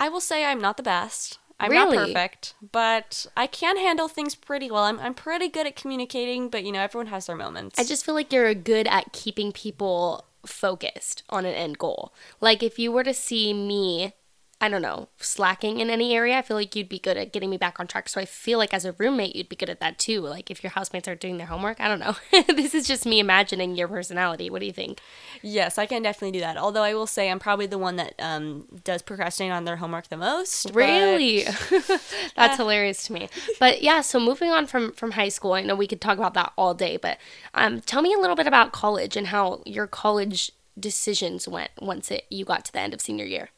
I 0.00 0.08
will 0.08 0.20
say 0.20 0.44
I'm 0.44 0.60
not 0.60 0.76
the 0.76 0.82
best. 0.82 1.38
I'm 1.60 1.70
Really? 1.70 1.96
not 1.96 2.06
perfect, 2.08 2.54
but 2.72 3.26
I 3.36 3.46
can 3.46 3.76
handle 3.76 4.06
things 4.08 4.34
pretty 4.34 4.70
well. 4.70 4.84
I'm, 4.84 5.00
I'm 5.00 5.14
pretty 5.14 5.48
good 5.48 5.66
at 5.66 5.74
communicating, 5.76 6.48
but 6.48 6.64
you 6.64 6.70
know, 6.72 6.80
everyone 6.80 7.08
has 7.08 7.26
their 7.26 7.36
moments. 7.36 7.78
I 7.78 7.84
just 7.84 8.04
feel 8.06 8.14
like 8.14 8.32
you're 8.32 8.54
good 8.54 8.86
at 8.86 9.12
keeping 9.12 9.50
people 9.52 10.24
focused 10.46 11.24
on 11.30 11.44
an 11.44 11.54
end 11.54 11.78
goal. 11.78 12.12
Like 12.40 12.62
if 12.62 12.78
you 12.78 12.92
were 12.92 13.04
to 13.04 13.12
see 13.14 13.52
me, 13.52 14.12
I 14.60 14.68
don't 14.68 14.82
know, 14.82 15.06
slacking 15.18 15.78
in 15.78 15.88
any 15.88 16.16
area, 16.16 16.36
I 16.36 16.42
feel 16.42 16.56
like 16.56 16.74
you'd 16.74 16.88
be 16.88 16.98
good 16.98 17.16
at 17.16 17.32
getting 17.32 17.48
me 17.48 17.56
back 17.56 17.78
on 17.78 17.86
track. 17.86 18.08
So 18.08 18.20
I 18.20 18.24
feel 18.24 18.58
like 18.58 18.74
as 18.74 18.84
a 18.84 18.90
roommate, 18.92 19.36
you'd 19.36 19.48
be 19.48 19.54
good 19.54 19.70
at 19.70 19.78
that 19.78 19.98
too. 20.00 20.20
Like 20.22 20.50
if 20.50 20.64
your 20.64 20.72
housemates 20.72 21.06
are 21.06 21.14
doing 21.14 21.36
their 21.38 21.46
homework, 21.46 21.78
I 21.80 21.86
don't 21.86 22.00
know. 22.00 22.16
this 22.56 22.74
is 22.74 22.88
just 22.88 23.06
me 23.06 23.20
imagining 23.20 23.76
your 23.76 23.86
personality. 23.86 24.50
What 24.50 24.58
do 24.58 24.66
you 24.66 24.72
think? 24.72 24.98
yes, 25.42 25.78
I 25.78 25.86
can 25.86 26.02
definitely 26.02 26.32
do 26.32 26.40
that. 26.40 26.56
Although 26.56 26.82
I 26.82 26.92
will 26.94 27.06
say 27.06 27.30
I'm 27.30 27.38
probably 27.38 27.66
the 27.66 27.78
one 27.78 27.94
that 27.96 28.14
um, 28.18 28.66
does 28.82 29.00
procrastinate 29.02 29.52
on 29.52 29.64
their 29.64 29.76
homework 29.76 30.08
the 30.08 30.16
most. 30.16 30.64
but- 30.64 30.74
Really? 30.74 31.44
That's 32.36 32.56
hilarious 32.56 33.04
to 33.06 33.12
me. 33.12 33.28
But 33.60 33.80
yeah, 33.82 34.00
so 34.00 34.18
moving 34.18 34.50
on 34.50 34.66
from 34.66 34.90
from 34.92 35.12
high 35.12 35.28
school, 35.28 35.52
I 35.52 35.62
know 35.62 35.76
we 35.76 35.86
could 35.86 36.00
talk 36.00 36.18
about 36.18 36.34
that 36.34 36.52
all 36.56 36.74
day, 36.74 36.96
but 36.96 37.18
um, 37.54 37.80
tell 37.80 38.02
me 38.02 38.12
a 38.12 38.18
little 38.18 38.34
bit 38.34 38.48
about 38.48 38.72
college 38.72 39.16
and 39.16 39.28
how 39.28 39.62
your 39.64 39.86
college 39.86 40.50
decisions 40.78 41.46
went 41.48 41.70
once 41.80 42.10
it 42.10 42.24
you 42.30 42.44
got 42.44 42.64
to 42.64 42.72
the 42.72 42.80
end 42.80 42.92
of 42.94 43.00
senior 43.00 43.24
year. 43.24 43.50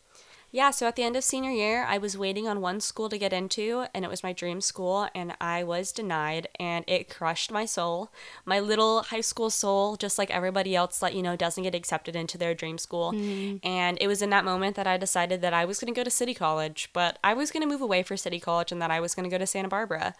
Yeah, 0.53 0.71
so 0.71 0.89
at 0.89 0.97
the 0.97 1.05
end 1.05 1.15
of 1.15 1.23
senior 1.23 1.53
year, 1.53 1.85
I 1.85 1.99
was 1.99 2.19
waiting 2.19 2.49
on 2.49 2.61
one 2.61 2.81
school 2.81 3.09
to 3.09 3.19
get 3.19 3.33
into, 3.33 3.87
and 3.95 4.05
it 4.05 4.11
was 4.11 4.25
my 4.25 4.33
dream 4.33 4.61
school, 4.61 5.09
and 5.15 5.35
I 5.41 5.63
was 5.63 5.93
denied, 5.93 6.49
and 6.59 6.85
it 6.89 7.09
crushed 7.09 7.53
my 7.53 7.65
soul. 7.65 8.11
My 8.45 8.59
little 8.59 9.03
high 9.03 9.21
school 9.21 9.51
soul, 9.51 9.97
just 9.97 10.19
like 10.19 10.31
everybody 10.31 10.75
else 10.75 10.99
that, 10.99 11.15
you 11.15 11.23
know, 11.23 11.37
doesn't 11.37 11.63
get 11.63 11.75
accepted 11.75 12.17
into 12.17 12.37
their 12.37 12.55
dream 12.55 12.79
school. 12.79 13.13
Mm. 13.13 13.61
And 13.63 13.97
it 14.01 14.09
was 14.09 14.23
in 14.23 14.31
that 14.31 14.45
moment 14.45 14.75
that 14.75 14.89
I 14.89 14.97
decided 14.97 15.41
that 15.43 15.55
I 15.55 15.65
was 15.65 15.79
going 15.79 15.93
to 15.95 15.99
go 15.99 16.05
to 16.05 16.11
City 16.11 16.35
College, 16.35 16.91
but 16.93 17.19
I 17.23 17.33
was 17.33 17.53
going 17.53 17.63
to 17.63 17.69
move 17.69 17.81
away 17.81 18.03
for 18.03 18.17
City 18.17 18.41
College 18.41 18.73
and 18.73 18.83
that 18.83 18.91
I 18.91 18.99
was 18.99 19.15
going 19.15 19.29
to 19.29 19.33
go 19.33 19.39
to 19.39 19.47
Santa 19.47 19.69
Barbara. 19.69 20.15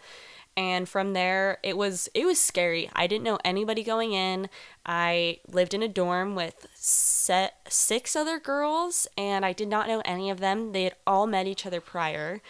And 0.57 0.87
from 0.87 1.13
there 1.13 1.57
it 1.63 1.77
was 1.77 2.09
it 2.13 2.25
was 2.25 2.39
scary. 2.39 2.89
I 2.93 3.07
didn't 3.07 3.23
know 3.23 3.39
anybody 3.43 3.83
going 3.83 4.13
in. 4.13 4.49
I 4.85 5.39
lived 5.47 5.73
in 5.73 5.83
a 5.83 5.87
dorm 5.87 6.35
with 6.35 6.67
set 6.73 7.55
six 7.69 8.15
other 8.15 8.39
girls 8.39 9.07
and 9.15 9.45
i 9.45 9.53
did 9.53 9.67
not 9.67 9.87
know 9.87 10.01
any 10.05 10.29
of 10.29 10.39
them. 10.39 10.71
They 10.71 10.83
had 10.85 10.95
all 11.05 11.27
met 11.27 11.47
each 11.47 11.65
other 11.65 11.79
prior 11.81 12.41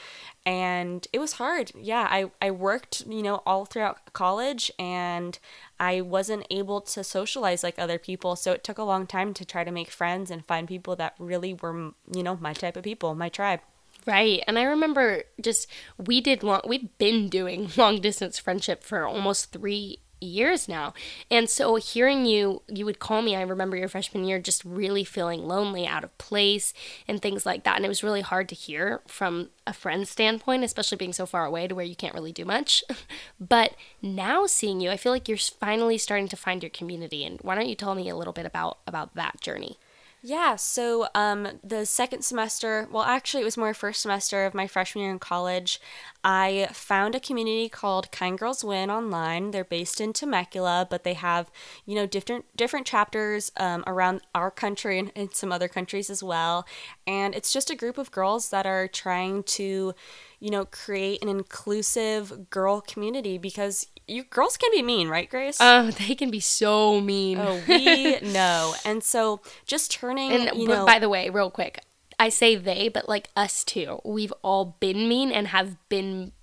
and 0.45 1.07
it 1.13 1.19
was 1.19 1.33
hard. 1.33 1.71
Yeah 1.75 2.07
i, 2.09 2.31
I 2.41 2.51
worked 2.51 3.05
you 3.07 3.21
know 3.21 3.41
all 3.45 3.65
throughout 3.65 4.13
college 4.13 4.71
and 4.79 5.37
i 5.79 6.01
wasn't 6.01 6.45
able 6.49 6.81
to 6.81 7.03
socialize 7.03 7.63
like 7.63 7.77
other 7.77 7.99
people 7.99 8.35
so 8.35 8.51
it 8.51 8.63
took 8.63 8.77
a 8.77 8.83
long 8.83 9.07
time 9.07 9.33
to 9.35 9.45
try 9.45 9.63
to 9.63 9.71
make 9.71 9.89
friends 9.89 10.31
and 10.31 10.45
find 10.45 10.67
people 10.67 10.95
that 10.97 11.15
really 11.19 11.53
were 11.53 11.91
you 12.13 12.23
know 12.23 12.37
my 12.37 12.53
type 12.53 12.77
of 12.77 12.83
people 12.83 13.15
my 13.15 13.29
tribe 13.29 13.61
Right. 14.07 14.43
And 14.47 14.57
I 14.57 14.63
remember 14.63 15.23
just 15.39 15.67
we 15.97 16.21
did 16.21 16.43
long 16.43 16.61
we've 16.67 16.97
been 16.97 17.29
doing 17.29 17.69
long 17.77 18.01
distance 18.01 18.39
friendship 18.39 18.83
for 18.83 19.05
almost 19.05 19.51
3 19.51 19.99
years 20.23 20.67
now. 20.67 20.93
And 21.29 21.49
so 21.49 21.75
hearing 21.75 22.25
you 22.25 22.61
you 22.67 22.85
would 22.85 22.99
call 22.99 23.21
me, 23.21 23.35
I 23.35 23.41
remember 23.41 23.75
your 23.75 23.87
freshman 23.89 24.23
year 24.23 24.39
just 24.39 24.63
really 24.63 25.03
feeling 25.03 25.47
lonely, 25.47 25.85
out 25.85 26.03
of 26.03 26.15
place 26.17 26.73
and 27.07 27.21
things 27.21 27.45
like 27.45 27.63
that. 27.63 27.75
And 27.75 27.85
it 27.85 27.89
was 27.89 28.03
really 28.03 28.21
hard 28.21 28.47
to 28.49 28.55
hear 28.55 29.01
from 29.07 29.49
a 29.67 29.73
friend's 29.73 30.09
standpoint, 30.09 30.63
especially 30.63 30.97
being 30.97 31.13
so 31.13 31.25
far 31.25 31.45
away 31.45 31.67
to 31.67 31.75
where 31.75 31.85
you 31.85 31.95
can't 31.95 32.15
really 32.15 32.31
do 32.31 32.45
much. 32.45 32.83
but 33.39 33.75
now 34.01 34.45
seeing 34.45 34.79
you, 34.79 34.89
I 34.89 34.97
feel 34.97 35.11
like 35.11 35.27
you're 35.27 35.37
finally 35.37 35.97
starting 35.97 36.27
to 36.29 36.35
find 36.35 36.63
your 36.63 36.69
community. 36.69 37.23
And 37.25 37.39
why 37.41 37.55
don't 37.55 37.69
you 37.69 37.75
tell 37.75 37.95
me 37.95 38.09
a 38.09 38.15
little 38.15 38.33
bit 38.33 38.45
about 38.45 38.79
about 38.87 39.15
that 39.15 39.41
journey? 39.41 39.77
Yeah, 40.23 40.55
so 40.55 41.07
um, 41.15 41.47
the 41.63 41.83
second 41.83 42.21
semester, 42.23 42.87
well, 42.91 43.01
actually, 43.01 43.41
it 43.41 43.45
was 43.45 43.57
more 43.57 43.73
first 43.73 44.03
semester 44.03 44.45
of 44.45 44.53
my 44.53 44.67
freshman 44.67 45.01
year 45.01 45.11
in 45.11 45.17
college. 45.17 45.81
I 46.23 46.67
found 46.73 47.15
a 47.15 47.19
community 47.19 47.69
called 47.69 48.11
Kind 48.11 48.37
Girls 48.37 48.63
Win 48.63 48.91
online. 48.91 49.49
They're 49.49 49.63
based 49.63 49.99
in 49.99 50.13
Temecula, 50.13 50.85
but 50.87 51.03
they 51.03 51.15
have, 51.15 51.49
you 51.87 51.95
know, 51.95 52.05
different 52.05 52.45
different 52.55 52.85
chapters 52.85 53.51
um, 53.57 53.83
around 53.87 54.21
our 54.35 54.51
country 54.51 54.99
and 54.99 55.11
in 55.15 55.33
some 55.33 55.51
other 55.51 55.67
countries 55.67 56.11
as 56.11 56.21
well. 56.21 56.67
And 57.07 57.33
it's 57.33 57.51
just 57.51 57.71
a 57.71 57.75
group 57.75 57.97
of 57.97 58.11
girls 58.11 58.51
that 58.51 58.67
are 58.67 58.87
trying 58.87 59.41
to, 59.43 59.95
you 60.39 60.49
know, 60.51 60.65
create 60.65 61.23
an 61.23 61.29
inclusive 61.29 62.51
girl 62.51 62.79
community 62.81 63.39
because 63.39 63.87
you 64.11 64.23
girls 64.23 64.57
can 64.57 64.69
be 64.71 64.81
mean, 64.81 65.07
right, 65.07 65.29
Grace? 65.29 65.57
Oh, 65.59 65.91
they 65.91 66.15
can 66.15 66.29
be 66.29 66.39
so 66.39 67.01
mean. 67.01 67.39
Oh, 67.39 67.61
we 67.67 68.19
know. 68.21 68.75
And 68.85 69.03
so 69.03 69.41
just 69.65 69.91
turning, 69.91 70.31
and 70.31 70.59
you 70.59 70.67
know, 70.67 70.85
by 70.85 70.99
the 70.99 71.09
way, 71.09 71.29
real 71.29 71.49
quick, 71.49 71.83
I 72.19 72.29
say 72.29 72.55
they, 72.55 72.89
but 72.89 73.09
like 73.09 73.29
us 73.35 73.63
too. 73.63 74.01
We've 74.03 74.33
all 74.43 74.77
been 74.79 75.07
mean 75.07 75.31
and 75.31 75.47
have 75.47 75.77
been 75.89 76.33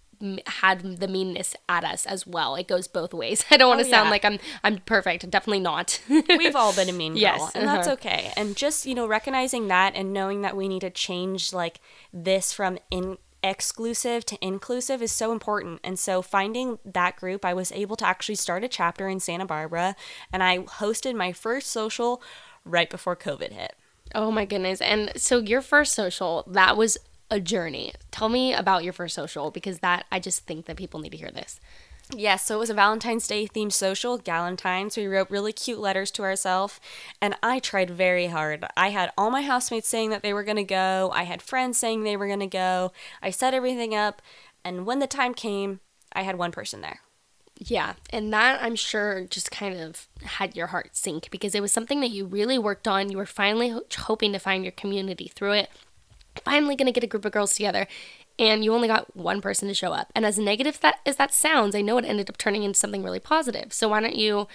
had 0.47 0.99
the 0.99 1.07
meanness 1.07 1.55
at 1.69 1.85
us 1.85 2.05
as 2.05 2.27
well. 2.27 2.57
It 2.57 2.67
goes 2.67 2.89
both 2.89 3.15
ways. 3.15 3.45
I 3.51 3.57
don't 3.57 3.69
want 3.69 3.81
to 3.81 3.87
oh, 3.87 3.91
sound 3.91 4.07
yeah. 4.07 4.11
like 4.11 4.25
I'm 4.25 4.39
I'm 4.65 4.79
perfect. 4.79 5.29
Definitely 5.31 5.61
not. 5.61 6.01
We've 6.09 6.57
all 6.57 6.75
been 6.75 6.89
a 6.89 6.93
mean 6.93 7.13
girl, 7.13 7.21
yes, 7.21 7.53
and 7.55 7.65
uh-huh. 7.65 7.77
that's 7.77 7.89
okay. 7.89 8.33
And 8.37 8.57
just 8.57 8.87
you 8.87 8.95
know 8.95 9.07
recognizing 9.07 9.69
that 9.69 9.95
and 9.95 10.13
knowing 10.13 10.43
that 10.43 10.57
we 10.57 10.69
need 10.69 10.81
to 10.81 10.91
change 10.91 11.53
like 11.53 11.81
this 12.13 12.53
from 12.53 12.79
in 12.91 13.19
exclusive 13.43 14.25
to 14.27 14.39
inclusive 14.45 15.03
is 15.03 15.13
so 15.13 15.33
important. 15.33 15.81
And 15.85 15.99
so 15.99 16.23
finding 16.23 16.79
that 16.85 17.17
group, 17.17 17.45
I 17.45 17.55
was 17.55 17.73
able 17.73 17.97
to 17.97 18.07
actually 18.07 18.35
start 18.35 18.65
a 18.65 18.69
chapter 18.69 19.09
in 19.09 19.21
Santa 19.21 19.47
Barbara 19.47 19.95
and 20.33 20.43
I 20.43 20.59
hosted 20.59 21.15
my 21.15 21.33
first 21.33 21.69
social 21.71 22.23
right 22.65 22.91
before 22.91 23.17
COVID 23.17 23.53
hit. 23.53 23.75
Oh 24.15 24.31
my 24.31 24.45
goodness. 24.45 24.81
And 24.81 25.13
so 25.17 25.39
your 25.39 25.61
first 25.61 25.95
social, 25.95 26.45
that 26.49 26.77
was 26.77 26.99
a 27.31 27.41
journey. 27.41 27.93
Tell 28.11 28.29
me 28.29 28.55
about 28.55 28.85
your 28.85 28.93
first 28.93 29.15
social 29.15 29.51
because 29.51 29.81
that 29.81 30.07
I 30.11 30.19
just 30.19 30.47
think 30.47 30.67
that 30.67 30.77
people 30.77 31.01
need 31.01 31.13
to 31.13 31.19
hear 31.19 31.31
this. 31.31 31.61
Yes, 32.15 32.47
so 32.47 32.57
it 32.57 32.59
was 32.59 32.71
a 32.71 32.75
Valentine's 32.75 33.27
Day 33.27 33.47
themed 33.47 33.73
social, 33.73 34.19
Galentine's. 34.19 34.97
We 34.97 35.07
wrote 35.07 35.31
really 35.31 35.53
cute 35.53 35.79
letters 35.79 36.11
to 36.13 36.23
ourselves, 36.23 36.81
and 37.21 37.37
I 37.43 37.59
tried 37.59 37.91
very 37.91 38.29
hard. 38.29 38.65
I 38.77 38.91
had 38.91 39.13
all 39.19 39.31
my 39.31 39.43
housemates 39.43 39.89
saying 39.89 40.09
that 40.11 40.23
they 40.23 40.33
were 40.33 40.45
going 40.45 40.57
to 40.57 40.65
go, 40.65 41.11
I 41.15 41.25
had 41.25 41.43
friends 41.43 41.77
saying 41.77 42.03
they 42.03 42.17
were 42.17 42.27
going 42.27 42.41
to 42.41 42.47
go. 42.47 42.93
I 43.23 43.31
set 43.31 43.53
everything 43.53 43.95
up, 43.95 44.23
and 44.65 44.87
when 44.87 45.01
the 45.01 45.07
time 45.07 45.35
came, 45.35 45.81
I 46.13 46.23
had 46.23 46.39
one 46.39 46.51
person 46.51 46.81
there. 46.81 47.01
Yeah, 47.59 47.95
and 48.11 48.33
that 48.33 48.63
I'm 48.63 48.77
sure 48.77 49.27
just 49.27 49.51
kind 49.51 49.79
of 49.79 50.07
had 50.23 50.57
your 50.57 50.69
heart 50.69 50.97
sink 50.97 51.31
because 51.31 51.55
it 51.55 51.61
was 51.61 51.73
something 51.73 52.01
that 52.01 52.11
you 52.11 52.25
really 52.25 52.57
worked 52.57 52.89
on. 52.89 53.11
You 53.11 53.19
were 53.19 53.27
finally 53.27 53.71
ho- 53.71 53.83
hoping 53.99 54.33
to 54.33 54.39
find 54.39 54.65
your 54.65 54.73
community 54.73 55.31
through 55.35 55.53
it. 55.53 55.71
Finally, 56.45 56.77
going 56.77 56.87
to 56.87 56.93
get 56.93 57.05
a 57.05 57.09
group 57.09 57.25
of 57.25 57.33
girls 57.33 57.55
together 57.55 57.87
and 58.39 58.65
you 58.65 58.73
only 58.73 58.89
got 58.89 59.17
one 59.17 59.41
person 59.41 59.69
to 59.69 59.75
show 59.75 59.93
up. 59.93 60.13
And 60.15 60.25
as 60.25 60.39
negative 60.39 60.81
that 60.81 61.01
as 61.05 61.17
that 61.17 61.33
sounds, 61.33 61.75
I 61.75 61.81
know 61.81 61.99
it 61.99 62.05
ended 62.05 62.31
up 62.31 62.39
turning 62.39 62.63
into 62.63 62.79
something 62.79 63.03
really 63.03 63.21
positive. 63.21 63.73
So 63.73 63.89
why 63.89 64.01
don't 64.01 64.17
you 64.17 64.47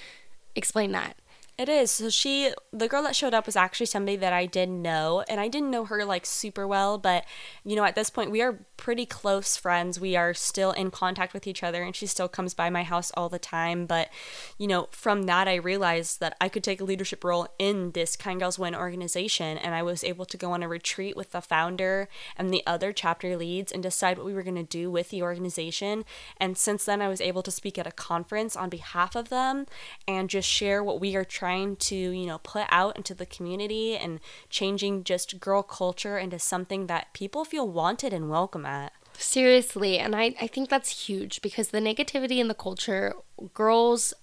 explain 0.55 0.91
that? 0.91 1.17
It 1.55 1.69
is. 1.69 1.91
So 1.91 2.09
she, 2.09 2.51
the 2.71 2.87
girl 2.87 3.03
that 3.03 3.15
showed 3.15 3.35
up 3.35 3.45
was 3.45 3.55
actually 3.55 3.85
somebody 3.85 4.15
that 4.17 4.33
I 4.33 4.47
did 4.47 4.69
know, 4.69 5.23
and 5.29 5.39
I 5.39 5.47
didn't 5.47 5.69
know 5.69 5.85
her 5.85 6.03
like 6.03 6.25
super 6.25 6.65
well, 6.67 6.97
but 6.97 7.25
you 7.63 7.75
know, 7.75 7.83
at 7.83 7.93
this 7.93 8.09
point, 8.09 8.31
we 8.31 8.41
are 8.41 8.65
pretty 8.75 9.05
close 9.05 9.55
friends. 9.55 9.99
We 9.99 10.15
are 10.15 10.33
still 10.33 10.71
in 10.71 10.89
contact 10.89 11.31
with 11.31 11.45
each 11.45 11.61
other, 11.61 11.83
and 11.83 11.95
she 11.95 12.07
still 12.07 12.27
comes 12.27 12.55
by 12.55 12.71
my 12.71 12.81
house 12.81 13.11
all 13.15 13.29
the 13.29 13.37
time. 13.37 13.85
But 13.85 14.09
you 14.57 14.65
know, 14.65 14.87
from 14.89 15.23
that, 15.23 15.47
I 15.47 15.53
realized 15.55 16.19
that 16.21 16.35
I 16.41 16.49
could 16.49 16.63
take 16.63 16.81
a 16.81 16.85
leadership 16.85 17.23
role 17.23 17.47
in 17.59 17.91
this 17.91 18.15
Kind 18.15 18.39
Girls 18.39 18.57
Win 18.57 18.73
organization, 18.73 19.59
and 19.59 19.75
I 19.75 19.83
was 19.83 20.03
able 20.03 20.25
to 20.25 20.37
go 20.37 20.53
on 20.53 20.63
a 20.63 20.67
retreat 20.67 21.15
with 21.15 21.33
the 21.33 21.41
founder 21.41 22.09
and 22.35 22.51
the 22.51 22.63
other 22.65 22.91
chapter 22.91 23.37
leads 23.37 23.71
and 23.71 23.83
decide 23.83 24.17
what 24.17 24.25
we 24.25 24.33
were 24.33 24.41
going 24.41 24.55
to 24.55 24.63
do 24.63 24.89
with 24.89 25.11
the 25.11 25.21
organization. 25.21 26.03
And 26.37 26.57
since 26.57 26.83
then, 26.85 26.99
I 26.99 27.09
was 27.09 27.21
able 27.21 27.43
to 27.43 27.51
speak 27.51 27.77
at 27.77 27.85
a 27.85 27.91
conference 27.91 28.55
on 28.55 28.69
behalf 28.69 29.15
of 29.15 29.29
them 29.29 29.67
and 30.07 30.31
just 30.31 30.49
share 30.49 30.83
what 30.83 30.99
we 30.99 31.15
are 31.15 31.23
trying 31.23 31.42
trying 31.43 31.75
to, 31.75 31.93
you 31.93 32.25
know, 32.25 32.37
put 32.37 32.65
out 32.69 32.95
into 32.95 33.13
the 33.13 33.25
community 33.25 33.97
and 33.97 34.21
changing 34.49 35.03
just 35.03 35.41
girl 35.41 35.61
culture 35.61 36.17
into 36.17 36.39
something 36.39 36.87
that 36.87 37.11
people 37.11 37.43
feel 37.43 37.67
wanted 37.67 38.13
and 38.13 38.29
welcome 38.29 38.65
at. 38.65 38.93
Seriously, 39.17 39.99
and 39.99 40.15
I, 40.15 40.35
I 40.39 40.47
think 40.47 40.69
that's 40.69 41.07
huge 41.07 41.41
because 41.41 41.67
the 41.67 41.81
negativity 41.81 42.37
in 42.37 42.47
the 42.47 42.53
culture, 42.53 43.13
girls, 43.53 44.13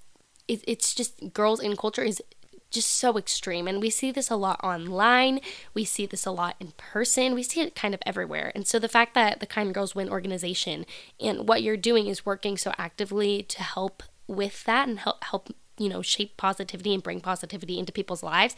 it, 0.49 0.65
it's 0.67 0.95
just 0.95 1.35
girls 1.35 1.61
in 1.61 1.77
culture 1.77 2.03
is 2.03 2.23
just 2.71 2.89
so 2.89 3.19
extreme. 3.19 3.69
And 3.69 3.83
we 3.83 3.91
see 3.91 4.11
this 4.11 4.31
a 4.31 4.37
lot 4.37 4.59
online. 4.65 5.41
We 5.75 5.85
see 5.85 6.07
this 6.07 6.25
a 6.25 6.31
lot 6.31 6.57
in 6.59 6.73
person. 6.79 7.35
We 7.35 7.43
see 7.43 7.61
it 7.61 7.75
kind 7.75 7.93
of 7.93 8.00
everywhere. 8.07 8.50
And 8.55 8.67
so 8.67 8.79
the 8.79 8.89
fact 8.89 9.12
that 9.12 9.41
the 9.41 9.47
Kind 9.47 9.75
Girls 9.75 9.95
Win 9.95 10.09
organization 10.09 10.87
and 11.21 11.47
what 11.47 11.62
you're 11.62 11.77
doing 11.77 12.07
is 12.07 12.25
working 12.25 12.57
so 12.57 12.73
actively 12.79 13.43
to 13.43 13.62
help 13.62 14.03
with 14.27 14.65
that 14.65 14.89
and 14.89 15.00
help 15.00 15.23
help 15.25 15.50
you 15.80 15.88
know, 15.88 16.02
shape 16.02 16.37
positivity 16.37 16.94
and 16.94 17.02
bring 17.02 17.20
positivity 17.20 17.78
into 17.78 17.92
people's 17.92 18.22
lives 18.22 18.54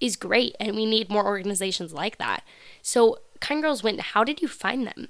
is 0.00 0.16
great. 0.16 0.56
And 0.58 0.74
we 0.74 0.84
need 0.84 1.08
more 1.08 1.24
organizations 1.24 1.92
like 1.92 2.18
that. 2.18 2.42
So, 2.82 3.18
Kind 3.40 3.62
Girls 3.62 3.82
Win, 3.82 3.98
how 3.98 4.24
did 4.24 4.42
you 4.42 4.48
find 4.48 4.86
them? 4.86 5.08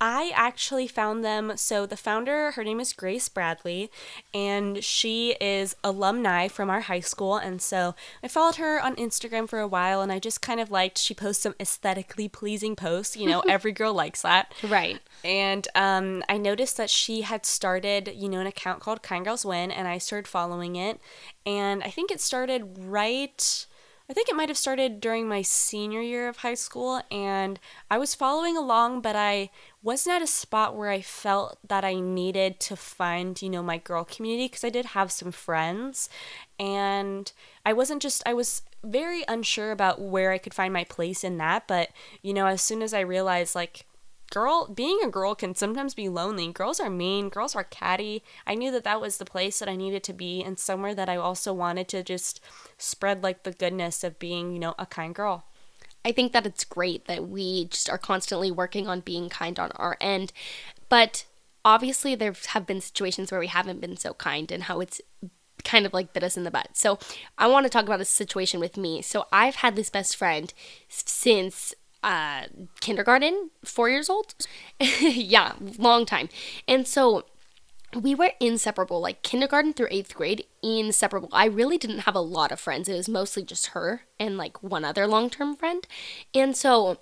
I 0.00 0.30
actually 0.34 0.86
found 0.86 1.24
them. 1.24 1.52
So 1.56 1.86
the 1.86 1.96
founder, 1.96 2.50
her 2.52 2.62
name 2.62 2.80
is 2.80 2.92
Grace 2.92 3.28
Bradley, 3.28 3.90
and 4.34 4.84
she 4.84 5.36
is 5.40 5.74
alumni 5.82 6.48
from 6.48 6.68
our 6.68 6.82
high 6.82 7.00
school. 7.00 7.36
And 7.36 7.62
so 7.62 7.94
I 8.22 8.28
followed 8.28 8.56
her 8.56 8.80
on 8.80 8.96
Instagram 8.96 9.48
for 9.48 9.58
a 9.58 9.66
while, 9.68 10.02
and 10.02 10.12
I 10.12 10.18
just 10.18 10.42
kind 10.42 10.60
of 10.60 10.70
liked 10.70 10.98
she 10.98 11.14
posts 11.14 11.42
some 11.42 11.54
aesthetically 11.58 12.28
pleasing 12.28 12.76
posts. 12.76 13.16
You 13.16 13.28
know, 13.28 13.40
every 13.48 13.72
girl 13.72 13.94
likes 13.94 14.22
that, 14.22 14.52
right? 14.62 15.00
And 15.24 15.66
um, 15.74 16.22
I 16.28 16.36
noticed 16.36 16.76
that 16.76 16.90
she 16.90 17.22
had 17.22 17.46
started, 17.46 18.12
you 18.14 18.28
know, 18.28 18.40
an 18.40 18.46
account 18.46 18.80
called 18.80 19.02
Kind 19.02 19.24
Girls 19.24 19.46
Win, 19.46 19.70
and 19.70 19.88
I 19.88 19.98
started 19.98 20.28
following 20.28 20.76
it. 20.76 21.00
And 21.46 21.82
I 21.82 21.90
think 21.90 22.10
it 22.10 22.20
started 22.20 22.76
right 22.78 23.66
I 24.08 24.12
think 24.12 24.28
it 24.28 24.36
might 24.36 24.48
have 24.48 24.58
started 24.58 25.00
during 25.00 25.28
my 25.28 25.42
senior 25.42 26.00
year 26.00 26.28
of 26.28 26.38
high 26.38 26.54
school, 26.54 27.02
and 27.10 27.58
I 27.90 27.98
was 27.98 28.14
following 28.14 28.56
along, 28.56 29.00
but 29.00 29.16
I 29.16 29.50
wasn't 29.86 30.16
at 30.16 30.22
a 30.22 30.26
spot 30.26 30.74
where 30.74 30.90
I 30.90 31.00
felt 31.00 31.58
that 31.68 31.84
I 31.84 31.94
needed 31.94 32.58
to 32.60 32.74
find, 32.74 33.40
you 33.40 33.48
know, 33.48 33.62
my 33.62 33.78
girl 33.78 34.02
community 34.04 34.46
because 34.48 34.64
I 34.64 34.68
did 34.68 34.86
have 34.86 35.12
some 35.12 35.30
friends, 35.30 36.08
and 36.58 37.30
I 37.64 37.72
wasn't 37.72 38.02
just, 38.02 38.20
I 38.26 38.34
was 38.34 38.62
very 38.82 39.22
unsure 39.28 39.70
about 39.70 40.00
where 40.00 40.32
I 40.32 40.38
could 40.38 40.54
find 40.54 40.72
my 40.72 40.82
place 40.82 41.22
in 41.22 41.38
that, 41.38 41.68
but, 41.68 41.90
you 42.20 42.34
know, 42.34 42.46
as 42.46 42.62
soon 42.62 42.82
as 42.82 42.92
I 42.92 43.00
realized, 43.00 43.54
like, 43.54 43.86
girl 44.32 44.66
being 44.66 44.98
a 45.04 45.08
girl 45.08 45.36
can 45.36 45.54
sometimes 45.54 45.94
be 45.94 46.08
lonely. 46.08 46.50
Girls 46.50 46.80
are 46.80 46.90
mean 46.90 47.28
girls 47.28 47.54
are 47.54 47.62
catty. 47.62 48.24
I 48.44 48.56
knew 48.56 48.72
that 48.72 48.82
that 48.82 49.00
was 49.00 49.18
the 49.18 49.24
place 49.24 49.60
that 49.60 49.68
i 49.68 49.76
needed 49.76 50.02
to 50.02 50.12
be 50.12 50.42
and 50.42 50.58
somewhere 50.58 50.96
that 50.96 51.08
i 51.08 51.14
also 51.14 51.52
wanted 51.52 51.86
to 51.86 52.02
just 52.02 52.40
spread 52.76 53.22
like 53.22 53.44
the 53.44 53.52
goodness 53.52 54.02
of 54.02 54.18
being 54.18 54.52
you 54.52 54.58
know 54.58 54.74
a 54.80 54.86
kind 54.86 55.14
girl 55.14 55.44
i 56.06 56.12
think 56.12 56.32
that 56.32 56.46
it's 56.46 56.64
great 56.64 57.04
that 57.06 57.28
we 57.28 57.66
just 57.66 57.90
are 57.90 57.98
constantly 57.98 58.50
working 58.50 58.88
on 58.88 59.00
being 59.00 59.28
kind 59.28 59.58
on 59.58 59.70
our 59.72 59.96
end 60.00 60.32
but 60.88 61.26
obviously 61.66 62.14
there 62.14 62.34
have 62.48 62.66
been 62.66 62.80
situations 62.80 63.30
where 63.30 63.40
we 63.40 63.48
haven't 63.48 63.80
been 63.80 63.96
so 63.96 64.14
kind 64.14 64.50
and 64.50 64.62
how 64.62 64.80
it's 64.80 65.00
kind 65.66 65.84
of 65.84 65.92
like 65.92 66.12
bit 66.12 66.22
us 66.22 66.36
in 66.36 66.44
the 66.44 66.50
butt. 66.50 66.68
So 66.74 66.98
I 67.36 67.48
want 67.48 67.64
to 67.64 67.70
talk 67.70 67.84
about 67.84 68.00
a 68.00 68.04
situation 68.04 68.60
with 68.60 68.76
me. 68.76 69.02
So 69.02 69.26
I've 69.32 69.56
had 69.56 69.74
this 69.74 69.90
best 69.90 70.16
friend 70.16 70.54
since 70.88 71.74
uh, 72.04 72.44
kindergarten, 72.80 73.50
four 73.64 73.90
years 73.90 74.08
old. 74.08 74.34
yeah, 74.80 75.54
long 75.76 76.06
time. 76.06 76.28
And 76.68 76.86
so 76.86 77.24
we 78.02 78.14
were 78.14 78.32
inseparable, 78.40 79.00
like 79.00 79.22
kindergarten 79.22 79.72
through 79.72 79.88
eighth 79.90 80.14
grade, 80.14 80.44
inseparable. 80.62 81.28
I 81.32 81.46
really 81.46 81.78
didn't 81.78 82.00
have 82.00 82.14
a 82.14 82.20
lot 82.20 82.52
of 82.52 82.60
friends. 82.60 82.88
It 82.88 82.96
was 82.96 83.08
mostly 83.08 83.42
just 83.42 83.68
her 83.68 84.02
and 84.20 84.36
like 84.36 84.62
one 84.62 84.84
other 84.84 85.06
long 85.06 85.30
term 85.30 85.56
friend. 85.56 85.86
And 86.34 86.56
so 86.56 86.98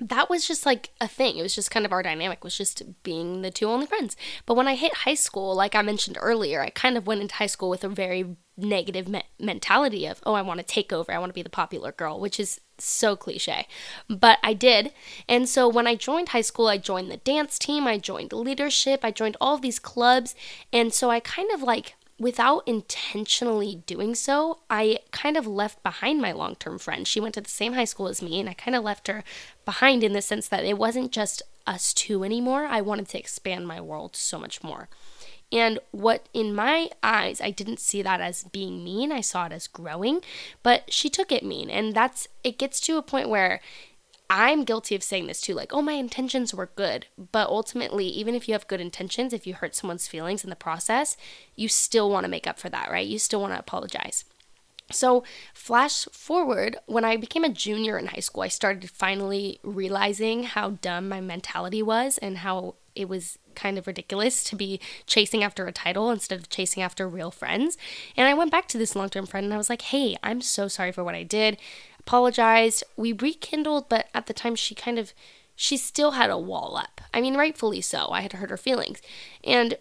that 0.00 0.30
was 0.30 0.46
just 0.46 0.64
like 0.64 0.90
a 1.00 1.08
thing. 1.08 1.36
It 1.36 1.42
was 1.42 1.54
just 1.54 1.70
kind 1.70 1.84
of 1.84 1.92
our 1.92 2.02
dynamic 2.02 2.42
was 2.42 2.56
just 2.56 2.82
being 3.02 3.42
the 3.42 3.50
two 3.50 3.66
only 3.66 3.86
friends. 3.86 4.16
But 4.46 4.54
when 4.54 4.68
I 4.68 4.74
hit 4.74 4.94
high 4.94 5.14
school, 5.14 5.54
like 5.54 5.74
I 5.74 5.82
mentioned 5.82 6.16
earlier, 6.20 6.62
I 6.62 6.70
kind 6.70 6.96
of 6.96 7.06
went 7.06 7.20
into 7.20 7.34
high 7.34 7.46
school 7.46 7.68
with 7.68 7.84
a 7.84 7.88
very 7.88 8.36
negative 8.56 9.08
me- 9.08 9.24
mentality 9.38 10.06
of, 10.06 10.20
oh, 10.24 10.34
I 10.34 10.42
want 10.42 10.58
to 10.58 10.66
take 10.66 10.92
over. 10.92 11.12
I 11.12 11.18
want 11.18 11.30
to 11.30 11.34
be 11.34 11.42
the 11.42 11.50
popular 11.50 11.92
girl, 11.92 12.18
which 12.18 12.40
is 12.40 12.60
so 12.80 13.16
cliche. 13.16 13.66
But 14.08 14.38
I 14.42 14.54
did. 14.54 14.92
And 15.28 15.48
so 15.48 15.68
when 15.68 15.86
I 15.86 15.94
joined 15.94 16.30
high 16.30 16.40
school, 16.40 16.68
I 16.68 16.78
joined 16.78 17.10
the 17.10 17.16
dance 17.18 17.58
team, 17.58 17.86
I 17.86 17.98
joined 17.98 18.32
leadership, 18.32 19.00
I 19.02 19.10
joined 19.10 19.36
all 19.40 19.58
these 19.58 19.78
clubs. 19.78 20.34
And 20.72 20.92
so 20.92 21.10
I 21.10 21.20
kind 21.20 21.50
of 21.50 21.62
like 21.62 21.94
without 22.20 22.62
intentionally 22.66 23.82
doing 23.86 24.14
so, 24.14 24.58
I 24.68 24.98
kind 25.10 25.38
of 25.38 25.46
left 25.46 25.82
behind 25.82 26.20
my 26.20 26.32
long 26.32 26.54
term 26.54 26.78
friend. 26.78 27.08
She 27.08 27.18
went 27.18 27.34
to 27.34 27.40
the 27.40 27.48
same 27.48 27.72
high 27.72 27.84
school 27.84 28.08
as 28.08 28.22
me, 28.22 28.38
and 28.38 28.48
I 28.48 28.52
kind 28.52 28.76
of 28.76 28.84
left 28.84 29.08
her 29.08 29.24
behind 29.64 30.04
in 30.04 30.12
the 30.12 30.22
sense 30.22 30.46
that 30.48 30.64
it 30.64 30.76
wasn't 30.76 31.12
just 31.12 31.42
us 31.66 31.94
two 31.94 32.22
anymore. 32.22 32.66
I 32.66 32.82
wanted 32.82 33.08
to 33.08 33.18
expand 33.18 33.66
my 33.66 33.80
world 33.80 34.14
so 34.14 34.38
much 34.38 34.62
more. 34.62 34.88
And 35.52 35.80
what 35.90 36.28
in 36.32 36.54
my 36.54 36.90
eyes, 37.02 37.40
I 37.40 37.50
didn't 37.50 37.80
see 37.80 38.02
that 38.02 38.20
as 38.20 38.44
being 38.44 38.84
mean. 38.84 39.10
I 39.10 39.20
saw 39.20 39.46
it 39.46 39.52
as 39.52 39.66
growing, 39.66 40.20
but 40.62 40.92
she 40.92 41.10
took 41.10 41.32
it 41.32 41.44
mean. 41.44 41.70
And 41.70 41.94
that's, 41.94 42.28
it 42.44 42.58
gets 42.58 42.80
to 42.82 42.98
a 42.98 43.02
point 43.02 43.28
where 43.28 43.60
I'm 44.32 44.62
guilty 44.62 44.94
of 44.94 45.02
saying 45.02 45.26
this 45.26 45.40
too 45.40 45.54
like, 45.54 45.72
oh, 45.72 45.82
my 45.82 45.94
intentions 45.94 46.54
were 46.54 46.70
good. 46.76 47.06
But 47.32 47.48
ultimately, 47.48 48.06
even 48.06 48.36
if 48.36 48.46
you 48.46 48.54
have 48.54 48.68
good 48.68 48.80
intentions, 48.80 49.32
if 49.32 49.44
you 49.44 49.54
hurt 49.54 49.74
someone's 49.74 50.06
feelings 50.06 50.44
in 50.44 50.50
the 50.50 50.56
process, 50.56 51.16
you 51.56 51.68
still 51.68 52.08
want 52.08 52.24
to 52.24 52.30
make 52.30 52.46
up 52.46 52.58
for 52.58 52.68
that, 52.68 52.90
right? 52.90 53.06
You 53.06 53.18
still 53.18 53.40
want 53.40 53.54
to 53.54 53.58
apologize. 53.58 54.24
So, 54.92 55.24
flash 55.54 56.04
forward, 56.06 56.76
when 56.86 57.04
I 57.04 57.16
became 57.16 57.44
a 57.44 57.48
junior 57.48 57.98
in 57.98 58.06
high 58.06 58.20
school, 58.20 58.42
I 58.42 58.48
started 58.48 58.90
finally 58.90 59.60
realizing 59.62 60.44
how 60.44 60.70
dumb 60.70 61.08
my 61.08 61.20
mentality 61.20 61.82
was 61.82 62.18
and 62.18 62.38
how 62.38 62.74
it 63.00 63.08
was 63.08 63.38
kind 63.54 63.78
of 63.78 63.86
ridiculous 63.86 64.44
to 64.44 64.56
be 64.56 64.80
chasing 65.06 65.42
after 65.42 65.66
a 65.66 65.72
title 65.72 66.10
instead 66.10 66.38
of 66.38 66.48
chasing 66.48 66.82
after 66.82 67.08
real 67.08 67.30
friends. 67.30 67.76
And 68.16 68.28
I 68.28 68.34
went 68.34 68.50
back 68.50 68.68
to 68.68 68.78
this 68.78 68.94
long 68.94 69.08
term 69.08 69.26
friend 69.26 69.44
and 69.44 69.54
I 69.54 69.58
was 69.58 69.70
like, 69.70 69.82
hey, 69.82 70.16
I'm 70.22 70.40
so 70.40 70.68
sorry 70.68 70.92
for 70.92 71.02
what 71.02 71.14
I 71.14 71.22
did 71.22 71.58
apologized. 72.00 72.82
We 72.96 73.12
rekindled, 73.12 73.88
but 73.88 74.08
at 74.14 74.26
the 74.26 74.32
time 74.32 74.56
she 74.56 74.74
kind 74.74 74.98
of 74.98 75.12
she 75.54 75.76
still 75.76 76.12
had 76.12 76.30
a 76.30 76.38
wall 76.38 76.76
up. 76.76 77.02
I 77.12 77.20
mean, 77.20 77.36
rightfully 77.36 77.82
so. 77.82 78.08
I 78.10 78.22
had 78.22 78.32
hurt 78.32 78.50
her 78.50 78.56
feelings. 78.56 79.02
And 79.44 79.76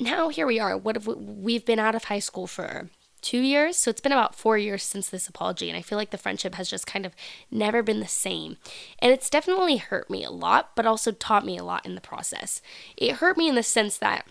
now 0.00 0.28
here 0.28 0.46
we 0.46 0.58
are. 0.58 0.76
What 0.76 0.96
have 0.96 1.06
we, 1.06 1.14
we've 1.14 1.64
been 1.64 1.78
out 1.78 1.94
of 1.94 2.04
high 2.04 2.18
school 2.18 2.48
for 2.48 2.90
two 3.20 3.40
years. 3.40 3.76
So 3.76 3.90
it's 3.90 4.00
been 4.00 4.12
about 4.12 4.34
four 4.34 4.58
years 4.58 4.82
since 4.82 5.08
this 5.08 5.28
apology. 5.28 5.68
And 5.68 5.76
I 5.76 5.82
feel 5.82 5.98
like 5.98 6.10
the 6.10 6.18
friendship 6.18 6.54
has 6.56 6.68
just 6.70 6.86
kind 6.86 7.06
of 7.06 7.14
never 7.50 7.82
been 7.82 8.00
the 8.00 8.06
same. 8.06 8.56
And 8.98 9.12
it's 9.12 9.30
definitely 9.30 9.78
hurt 9.78 10.10
me 10.10 10.24
a 10.24 10.30
lot, 10.30 10.70
but 10.74 10.86
also 10.86 11.12
taught 11.12 11.44
me 11.44 11.56
a 11.56 11.64
lot 11.64 11.86
in 11.86 11.94
the 11.94 12.00
process. 12.00 12.60
It 12.96 13.16
hurt 13.16 13.36
me 13.36 13.48
in 13.48 13.54
the 13.54 13.62
sense 13.62 13.98
that 13.98 14.26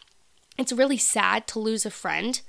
it's 0.57 0.73
really 0.73 0.97
sad 0.97 1.47
to 1.47 1.59
lose 1.59 1.85
a 1.85 1.91
friend, 1.91 2.41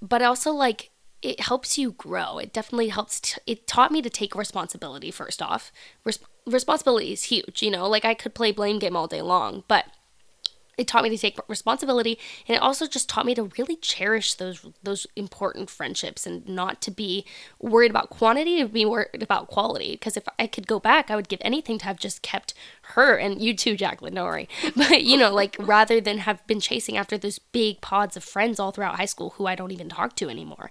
but 0.00 0.22
also 0.22 0.52
like 0.52 0.90
it 1.22 1.40
helps 1.40 1.78
you 1.78 1.92
grow. 1.92 2.38
It 2.38 2.52
definitely 2.52 2.88
helps. 2.88 3.20
T- 3.20 3.40
it 3.46 3.66
taught 3.66 3.90
me 3.90 4.02
to 4.02 4.10
take 4.10 4.34
responsibility 4.34 5.10
first 5.10 5.40
off. 5.40 5.72
Res- 6.04 6.18
responsibility 6.46 7.12
is 7.12 7.24
huge, 7.24 7.62
you 7.62 7.70
know, 7.70 7.88
like 7.88 8.04
I 8.04 8.12
could 8.12 8.34
play 8.34 8.52
blame 8.52 8.78
game 8.78 8.94
all 8.94 9.06
day 9.06 9.22
long, 9.22 9.64
but 9.66 9.86
it 10.76 10.86
taught 10.86 11.02
me 11.02 11.10
to 11.10 11.18
take 11.18 11.38
responsibility 11.48 12.18
and 12.48 12.56
it 12.56 12.62
also 12.62 12.86
just 12.86 13.08
taught 13.08 13.26
me 13.26 13.34
to 13.34 13.50
really 13.58 13.76
cherish 13.76 14.34
those 14.34 14.66
those 14.82 15.06
important 15.16 15.70
friendships 15.70 16.26
and 16.26 16.48
not 16.48 16.80
to 16.82 16.90
be 16.90 17.24
worried 17.60 17.90
about 17.90 18.10
quantity 18.10 18.62
to 18.62 18.68
be 18.68 18.84
worried 18.84 19.22
about 19.22 19.48
quality. 19.48 19.92
Because 19.92 20.16
if 20.16 20.24
i 20.38 20.46
could 20.46 20.66
go 20.66 20.78
back 20.78 21.10
i 21.10 21.16
would 21.16 21.28
give 21.28 21.40
anything 21.42 21.78
to 21.78 21.84
have 21.84 21.98
just 21.98 22.22
kept 22.22 22.54
her 22.94 23.16
and 23.16 23.40
you 23.40 23.54
too 23.56 23.76
Jaclyn 23.76 24.14
don't 24.14 24.24
worry 24.24 24.48
but 24.76 25.02
you 25.02 25.16
know 25.16 25.32
like 25.32 25.56
rather 25.58 26.00
than 26.00 26.18
have 26.18 26.46
been 26.46 26.60
chasing 26.60 26.96
after 26.96 27.16
those 27.16 27.38
big 27.38 27.80
pods 27.80 28.16
of 28.16 28.24
friends 28.24 28.60
all 28.60 28.70
throughout 28.70 28.96
high 28.96 29.04
school 29.04 29.30
who 29.30 29.46
i 29.46 29.54
don't 29.54 29.70
even 29.70 29.88
talk 29.88 30.14
to 30.16 30.28
anymore 30.28 30.70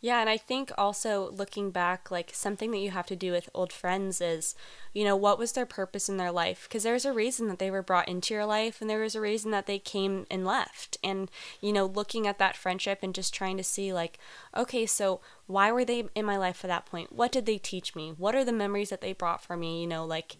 yeah, 0.00 0.20
and 0.20 0.30
I 0.30 0.36
think 0.36 0.70
also 0.78 1.30
looking 1.32 1.70
back, 1.70 2.08
like 2.08 2.30
something 2.32 2.70
that 2.70 2.78
you 2.78 2.90
have 2.90 3.06
to 3.06 3.16
do 3.16 3.32
with 3.32 3.50
old 3.52 3.72
friends 3.72 4.20
is, 4.20 4.54
you 4.94 5.04
know, 5.04 5.16
what 5.16 5.40
was 5.40 5.52
their 5.52 5.66
purpose 5.66 6.08
in 6.08 6.18
their 6.18 6.30
life? 6.30 6.66
Because 6.68 6.84
there's 6.84 7.04
a 7.04 7.12
reason 7.12 7.48
that 7.48 7.58
they 7.58 7.70
were 7.70 7.82
brought 7.82 8.06
into 8.06 8.32
your 8.32 8.46
life 8.46 8.80
and 8.80 8.88
there 8.88 9.00
was 9.00 9.16
a 9.16 9.20
reason 9.20 9.50
that 9.50 9.66
they 9.66 9.80
came 9.80 10.24
and 10.30 10.46
left. 10.46 10.98
And, 11.02 11.28
you 11.60 11.72
know, 11.72 11.84
looking 11.84 12.28
at 12.28 12.38
that 12.38 12.56
friendship 12.56 13.00
and 13.02 13.12
just 13.12 13.34
trying 13.34 13.56
to 13.56 13.64
see, 13.64 13.92
like, 13.92 14.18
okay, 14.56 14.86
so 14.86 15.20
why 15.48 15.72
were 15.72 15.84
they 15.84 16.04
in 16.14 16.24
my 16.24 16.36
life 16.36 16.64
at 16.64 16.68
that 16.68 16.86
point? 16.86 17.12
What 17.12 17.32
did 17.32 17.46
they 17.46 17.58
teach 17.58 17.96
me? 17.96 18.14
What 18.16 18.36
are 18.36 18.44
the 18.44 18.52
memories 18.52 18.90
that 18.90 19.00
they 19.00 19.12
brought 19.12 19.42
for 19.42 19.56
me? 19.56 19.80
You 19.80 19.88
know, 19.88 20.04
like, 20.04 20.36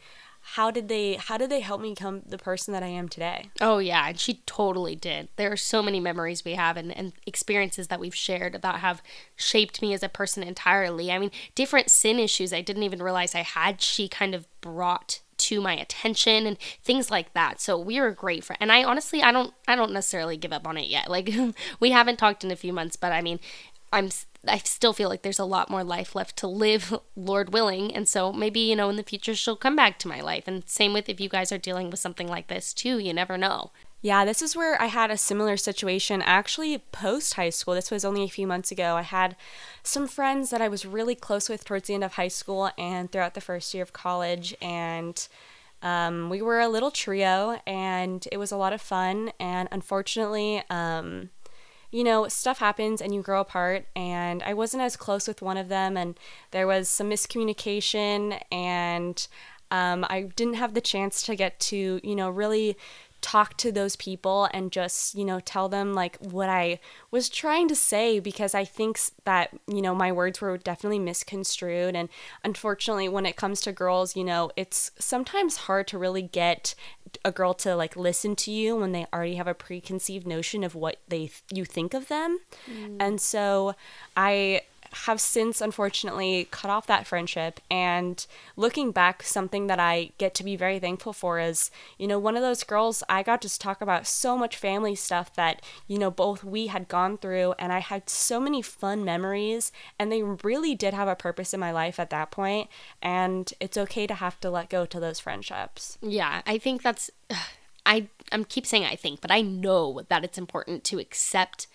how 0.52 0.70
did 0.70 0.88
they 0.88 1.14
how 1.14 1.36
did 1.36 1.50
they 1.50 1.60
help 1.60 1.80
me 1.80 1.90
become 1.90 2.22
the 2.26 2.38
person 2.38 2.72
that 2.72 2.82
I 2.82 2.86
am 2.86 3.08
today? 3.08 3.50
Oh 3.60 3.78
yeah, 3.78 4.08
and 4.08 4.18
she 4.18 4.42
totally 4.46 4.96
did. 4.96 5.28
There 5.36 5.52
are 5.52 5.58
so 5.58 5.82
many 5.82 6.00
memories 6.00 6.42
we 6.42 6.54
have 6.54 6.78
and, 6.78 6.96
and 6.96 7.12
experiences 7.26 7.88
that 7.88 8.00
we've 8.00 8.14
shared 8.14 8.60
that 8.62 8.76
have 8.76 9.02
shaped 9.36 9.82
me 9.82 9.92
as 9.92 10.02
a 10.02 10.08
person 10.08 10.42
entirely. 10.42 11.12
I 11.12 11.18
mean, 11.18 11.30
different 11.54 11.90
sin 11.90 12.18
issues 12.18 12.54
I 12.54 12.62
didn't 12.62 12.82
even 12.82 13.02
realize 13.02 13.34
I 13.34 13.42
had, 13.42 13.82
she 13.82 14.08
kind 14.08 14.34
of 14.34 14.46
brought 14.62 15.20
to 15.36 15.60
my 15.60 15.74
attention 15.74 16.46
and 16.46 16.58
things 16.82 17.10
like 17.10 17.34
that. 17.34 17.60
So 17.60 17.78
we 17.78 18.00
were 18.00 18.10
great 18.10 18.42
for 18.42 18.56
and 18.58 18.72
I 18.72 18.84
honestly 18.84 19.22
I 19.22 19.32
don't 19.32 19.52
I 19.68 19.76
don't 19.76 19.92
necessarily 19.92 20.38
give 20.38 20.54
up 20.54 20.66
on 20.66 20.78
it 20.78 20.88
yet. 20.88 21.10
Like 21.10 21.30
we 21.80 21.90
haven't 21.90 22.18
talked 22.18 22.42
in 22.42 22.50
a 22.50 22.56
few 22.56 22.72
months, 22.72 22.96
but 22.96 23.12
I 23.12 23.20
mean 23.20 23.38
I'm 23.92 24.10
I 24.46 24.58
still 24.58 24.92
feel 24.92 25.08
like 25.08 25.22
there's 25.22 25.38
a 25.38 25.44
lot 25.44 25.70
more 25.70 25.82
life 25.82 26.14
left 26.14 26.36
to 26.38 26.46
live, 26.46 26.94
Lord 27.16 27.52
willing. 27.52 27.94
And 27.94 28.08
so 28.08 28.32
maybe, 28.32 28.60
you 28.60 28.76
know, 28.76 28.88
in 28.88 28.96
the 28.96 29.02
future 29.02 29.34
she'll 29.34 29.56
come 29.56 29.76
back 29.76 29.98
to 30.00 30.08
my 30.08 30.20
life. 30.20 30.44
And 30.46 30.62
same 30.66 30.92
with 30.92 31.08
if 31.08 31.20
you 31.20 31.28
guys 31.28 31.52
are 31.52 31.58
dealing 31.58 31.90
with 31.90 32.00
something 32.00 32.28
like 32.28 32.46
this 32.46 32.72
too, 32.72 32.98
you 32.98 33.12
never 33.12 33.36
know. 33.36 33.72
Yeah, 34.00 34.24
this 34.24 34.42
is 34.42 34.54
where 34.54 34.80
I 34.80 34.86
had 34.86 35.10
a 35.10 35.18
similar 35.18 35.56
situation 35.56 36.22
actually 36.22 36.78
post 36.78 37.34
high 37.34 37.50
school. 37.50 37.74
This 37.74 37.90
was 37.90 38.04
only 38.04 38.22
a 38.22 38.28
few 38.28 38.46
months 38.46 38.70
ago. 38.70 38.94
I 38.94 39.02
had 39.02 39.34
some 39.82 40.06
friends 40.06 40.50
that 40.50 40.62
I 40.62 40.68
was 40.68 40.86
really 40.86 41.16
close 41.16 41.48
with 41.48 41.64
towards 41.64 41.88
the 41.88 41.94
end 41.94 42.04
of 42.04 42.14
high 42.14 42.28
school 42.28 42.70
and 42.78 43.10
throughout 43.10 43.34
the 43.34 43.40
first 43.40 43.74
year 43.74 43.82
of 43.82 43.92
college. 43.92 44.54
And 44.62 45.26
um, 45.82 46.30
we 46.30 46.40
were 46.42 46.60
a 46.60 46.68
little 46.68 46.92
trio 46.92 47.60
and 47.66 48.26
it 48.30 48.36
was 48.36 48.52
a 48.52 48.56
lot 48.56 48.72
of 48.72 48.80
fun. 48.80 49.32
And 49.40 49.68
unfortunately, 49.72 50.62
um, 50.70 51.30
you 51.90 52.04
know, 52.04 52.28
stuff 52.28 52.58
happens 52.58 53.00
and 53.00 53.14
you 53.14 53.22
grow 53.22 53.40
apart. 53.40 53.86
And 53.96 54.42
I 54.42 54.54
wasn't 54.54 54.82
as 54.82 54.96
close 54.96 55.26
with 55.26 55.42
one 55.42 55.56
of 55.56 55.68
them, 55.68 55.96
and 55.96 56.18
there 56.50 56.66
was 56.66 56.88
some 56.88 57.10
miscommunication, 57.10 58.40
and 58.52 59.26
um, 59.70 60.06
I 60.08 60.22
didn't 60.36 60.54
have 60.54 60.74
the 60.74 60.80
chance 60.80 61.22
to 61.22 61.36
get 61.36 61.60
to, 61.60 62.00
you 62.02 62.16
know, 62.16 62.30
really 62.30 62.76
talk 63.20 63.56
to 63.56 63.72
those 63.72 63.96
people 63.96 64.48
and 64.52 64.70
just, 64.70 65.14
you 65.14 65.24
know, 65.24 65.40
tell 65.40 65.68
them 65.68 65.92
like 65.94 66.16
what 66.18 66.48
I 66.48 66.78
was 67.10 67.28
trying 67.28 67.68
to 67.68 67.74
say 67.74 68.20
because 68.20 68.54
I 68.54 68.64
think 68.64 69.00
that, 69.24 69.50
you 69.66 69.82
know, 69.82 69.94
my 69.94 70.12
words 70.12 70.40
were 70.40 70.56
definitely 70.56 70.98
misconstrued. 70.98 71.96
And 71.96 72.08
unfortunately, 72.44 73.08
when 73.08 73.26
it 73.26 73.36
comes 73.36 73.60
to 73.62 73.72
girls, 73.72 74.14
you 74.14 74.24
know, 74.24 74.50
it's 74.56 74.92
sometimes 74.98 75.56
hard 75.56 75.88
to 75.88 75.98
really 75.98 76.22
get 76.22 76.74
a 77.24 77.32
girl 77.32 77.54
to 77.54 77.74
like 77.74 77.96
listen 77.96 78.36
to 78.36 78.50
you 78.50 78.76
when 78.76 78.92
they 78.92 79.06
already 79.12 79.34
have 79.36 79.48
a 79.48 79.54
preconceived 79.54 80.26
notion 80.26 80.62
of 80.62 80.74
what 80.74 80.98
they 81.08 81.30
you 81.52 81.64
think 81.64 81.94
of 81.94 82.08
them. 82.08 82.38
Mm. 82.70 82.96
And 83.00 83.20
so 83.20 83.74
I 84.16 84.62
have 84.92 85.20
since 85.20 85.60
unfortunately 85.60 86.48
cut 86.50 86.70
off 86.70 86.86
that 86.86 87.06
friendship. 87.06 87.60
And 87.70 88.26
looking 88.56 88.90
back 88.90 89.22
something 89.22 89.68
that 89.68 89.78
i 89.78 90.10
get 90.18 90.34
to 90.34 90.44
be 90.44 90.56
very 90.56 90.78
thankful 90.78 91.12
for 91.12 91.38
is 91.38 91.70
you 91.96 92.06
know 92.06 92.18
one 92.18 92.36
of 92.36 92.42
those 92.42 92.64
girls 92.64 93.02
i 93.08 93.22
got 93.22 93.40
to 93.40 93.58
talk 93.58 93.80
about 93.80 94.06
so 94.06 94.36
much 94.36 94.56
family 94.56 94.94
stuff 94.94 95.34
that 95.34 95.62
you 95.86 95.98
know 95.98 96.10
both 96.10 96.42
we 96.42 96.66
had 96.66 96.88
gone 96.88 97.16
through 97.16 97.54
and 97.58 97.72
i 97.72 97.78
had 97.78 98.10
so 98.10 98.40
many 98.40 98.60
fun 98.60 99.04
memories 99.04 99.72
and 99.98 100.10
they 100.10 100.22
really 100.22 100.74
did 100.74 100.92
have 100.92 101.08
a 101.08 101.16
purpose 101.16 101.54
in 101.54 101.60
my 101.60 101.70
life 101.70 101.98
at 101.98 102.10
that 102.10 102.30
point 102.30 102.68
and 103.00 103.52
it's 103.60 103.76
okay 103.76 104.06
to 104.06 104.14
have 104.14 104.38
to 104.40 104.50
let 104.50 104.68
go 104.68 104.84
to 104.84 105.00
those 105.00 105.20
friendships. 105.20 105.98
Yeah 106.02 106.42
i 106.46 106.58
think 106.58 106.82
that's 106.82 107.10
i 107.86 108.08
i'm 108.32 108.44
keep 108.44 108.66
saying 108.66 108.84
i 108.84 108.96
think 108.96 109.20
but 109.20 109.30
i 109.30 109.40
know 109.40 110.02
that 110.08 110.24
it's 110.24 110.38
important 110.38 110.84
to 110.84 110.98
accept 110.98 111.68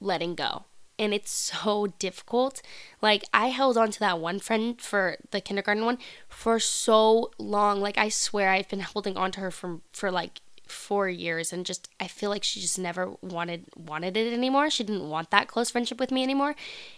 letting 0.00 0.34
go 0.34 0.64
and 1.00 1.14
it's 1.14 1.32
so 1.32 1.86
difficult. 1.98 2.60
Like 3.00 3.24
I 3.32 3.48
held 3.48 3.78
on 3.78 3.90
to 3.90 4.00
that 4.00 4.20
one 4.20 4.38
friend 4.38 4.80
for 4.80 5.16
the 5.30 5.40
kindergarten 5.40 5.84
one 5.84 5.98
for 6.28 6.60
so 6.60 7.30
long. 7.38 7.80
Like 7.80 7.96
I 7.96 8.10
swear 8.10 8.50
I've 8.50 8.68
been 8.68 8.80
holding 8.80 9.16
on 9.16 9.32
to 9.32 9.40
her 9.40 9.50
for 9.50 9.80
for 9.92 10.10
like 10.10 10.42
four 10.70 11.08
years 11.08 11.52
and 11.52 11.66
just 11.66 11.88
I 11.98 12.06
feel 12.06 12.30
like 12.30 12.44
she 12.44 12.60
just 12.60 12.78
never 12.78 13.12
wanted 13.20 13.66
wanted 13.76 14.16
it 14.16 14.32
anymore. 14.32 14.70
She 14.70 14.84
didn't 14.84 15.08
want 15.08 15.30
that 15.30 15.48
close 15.48 15.70
friendship 15.70 16.00
with 16.00 16.10
me 16.10 16.22
anymore. 16.22 16.54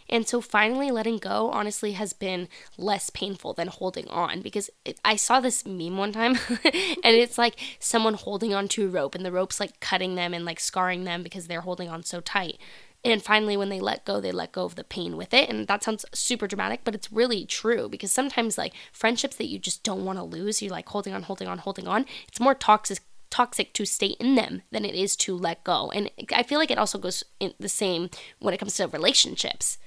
And 0.08 0.26
so 0.26 0.40
finally 0.40 0.90
letting 0.90 1.18
go 1.18 1.50
honestly 1.50 1.92
has 1.92 2.12
been 2.12 2.48
less 2.76 3.10
painful 3.10 3.54
than 3.54 3.68
holding 3.68 4.08
on 4.08 4.40
because 4.42 4.70
it, 4.84 5.00
I 5.04 5.16
saw 5.16 5.40
this 5.40 5.66
meme 5.66 5.96
one 5.96 6.12
time 6.12 6.38
and 6.64 7.16
it's 7.16 7.38
like 7.38 7.58
someone 7.78 8.14
holding 8.14 8.54
on 8.54 8.68
to 8.68 8.86
a 8.86 8.90
rope 8.90 9.14
and 9.14 9.24
the 9.24 9.32
rope's 9.32 9.58
like 9.58 9.80
cutting 9.80 10.14
them 10.14 10.34
and 10.34 10.44
like 10.44 10.60
scarring 10.60 11.04
them 11.04 11.22
because 11.22 11.46
they're 11.46 11.62
holding 11.62 11.88
on 11.88 12.02
so 12.02 12.20
tight. 12.20 12.58
And 13.04 13.22
finally, 13.22 13.56
when 13.56 13.68
they 13.68 13.80
let 13.80 14.04
go, 14.04 14.20
they 14.20 14.30
let 14.30 14.52
go 14.52 14.64
of 14.64 14.76
the 14.76 14.84
pain 14.84 15.16
with 15.16 15.34
it. 15.34 15.50
And 15.50 15.66
that 15.66 15.82
sounds 15.82 16.04
super 16.14 16.46
dramatic, 16.46 16.82
but 16.84 16.94
it's 16.94 17.12
really 17.12 17.44
true 17.44 17.88
because 17.88 18.12
sometimes, 18.12 18.56
like 18.56 18.74
friendships 18.92 19.36
that 19.36 19.48
you 19.48 19.58
just 19.58 19.82
don't 19.82 20.04
want 20.04 20.18
to 20.18 20.22
lose, 20.22 20.62
you're 20.62 20.70
like 20.70 20.88
holding 20.88 21.12
on, 21.12 21.24
holding 21.24 21.48
on, 21.48 21.58
holding 21.58 21.88
on. 21.88 22.06
It's 22.28 22.38
more 22.38 22.54
toxic 22.54 23.00
toxic 23.32 23.72
to 23.72 23.86
stay 23.86 24.14
in 24.20 24.34
them 24.34 24.62
than 24.70 24.84
it 24.84 24.94
is 24.94 25.16
to 25.16 25.34
let 25.34 25.64
go. 25.64 25.90
And 25.90 26.10
I 26.32 26.42
feel 26.42 26.58
like 26.58 26.70
it 26.70 26.78
also 26.78 26.98
goes 26.98 27.24
in 27.40 27.54
the 27.58 27.68
same 27.68 28.10
when 28.38 28.52
it 28.52 28.58
comes 28.58 28.74
to 28.74 28.86
relationships. 28.86 29.78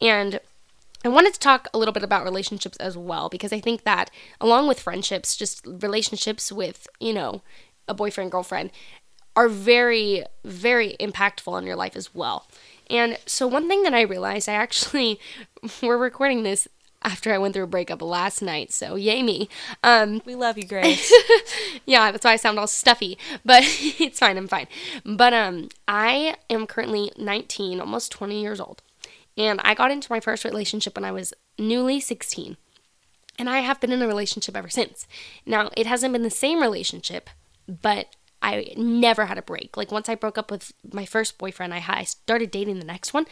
And 0.00 0.40
I 1.04 1.08
wanted 1.08 1.34
to 1.34 1.38
talk 1.38 1.68
a 1.74 1.78
little 1.78 1.92
bit 1.92 2.02
about 2.02 2.24
relationships 2.24 2.78
as 2.78 2.96
well 2.96 3.28
because 3.28 3.52
I 3.52 3.60
think 3.60 3.84
that 3.84 4.10
along 4.40 4.68
with 4.68 4.80
friendships, 4.80 5.36
just 5.36 5.64
relationships 5.66 6.50
with, 6.50 6.88
you 6.98 7.12
know, 7.12 7.42
a 7.86 7.92
boyfriend, 7.92 8.32
girlfriend 8.32 8.70
are 9.36 9.48
very, 9.48 10.24
very 10.42 10.96
impactful 10.98 11.52
on 11.52 11.66
your 11.66 11.76
life 11.76 11.96
as 11.96 12.14
well. 12.14 12.46
And 12.88 13.18
so, 13.26 13.46
one 13.46 13.68
thing 13.68 13.82
that 13.82 13.92
I 13.92 14.02
realized, 14.02 14.48
I 14.48 14.54
actually, 14.54 15.20
we're 15.82 15.98
recording 15.98 16.42
this 16.42 16.68
after 17.04 17.32
I 17.32 17.38
went 17.38 17.54
through 17.54 17.64
a 17.64 17.68
breakup 17.68 18.02
last 18.02 18.42
night. 18.42 18.72
So 18.72 18.96
yay 18.96 19.22
me. 19.22 19.48
Um, 19.82 20.22
we 20.24 20.34
love 20.34 20.56
you, 20.56 20.66
Grace. 20.66 21.12
yeah, 21.86 22.10
that's 22.10 22.24
why 22.24 22.32
I 22.32 22.36
sound 22.36 22.58
all 22.58 22.66
stuffy, 22.66 23.18
but 23.44 23.62
it's 23.66 24.18
fine. 24.18 24.36
I'm 24.36 24.48
fine. 24.48 24.66
But 25.04 25.32
um, 25.32 25.68
I 25.86 26.36
am 26.48 26.66
currently 26.66 27.12
19, 27.16 27.80
almost 27.80 28.10
20 28.12 28.40
years 28.40 28.60
old, 28.60 28.82
and 29.36 29.60
I 29.62 29.74
got 29.74 29.90
into 29.90 30.10
my 30.10 30.20
first 30.20 30.44
relationship 30.44 30.96
when 30.96 31.04
I 31.04 31.12
was 31.12 31.34
newly 31.58 32.00
16. 32.00 32.56
And 33.36 33.50
I 33.50 33.58
have 33.60 33.80
been 33.80 33.90
in 33.90 34.00
a 34.00 34.06
relationship 34.06 34.56
ever 34.56 34.68
since. 34.68 35.08
Now, 35.44 35.70
it 35.76 35.86
hasn't 35.86 36.12
been 36.12 36.22
the 36.22 36.30
same 36.30 36.62
relationship, 36.62 37.28
but 37.66 38.14
I 38.40 38.74
never 38.76 39.26
had 39.26 39.38
a 39.38 39.42
break. 39.42 39.76
Like 39.76 39.90
once 39.90 40.08
I 40.08 40.14
broke 40.14 40.38
up 40.38 40.52
with 40.52 40.72
my 40.92 41.04
first 41.04 41.36
boyfriend, 41.36 41.74
I, 41.74 41.82
I 41.88 42.04
started 42.04 42.52
dating 42.52 42.78
the 42.78 42.84
next 42.84 43.12
one 43.12 43.26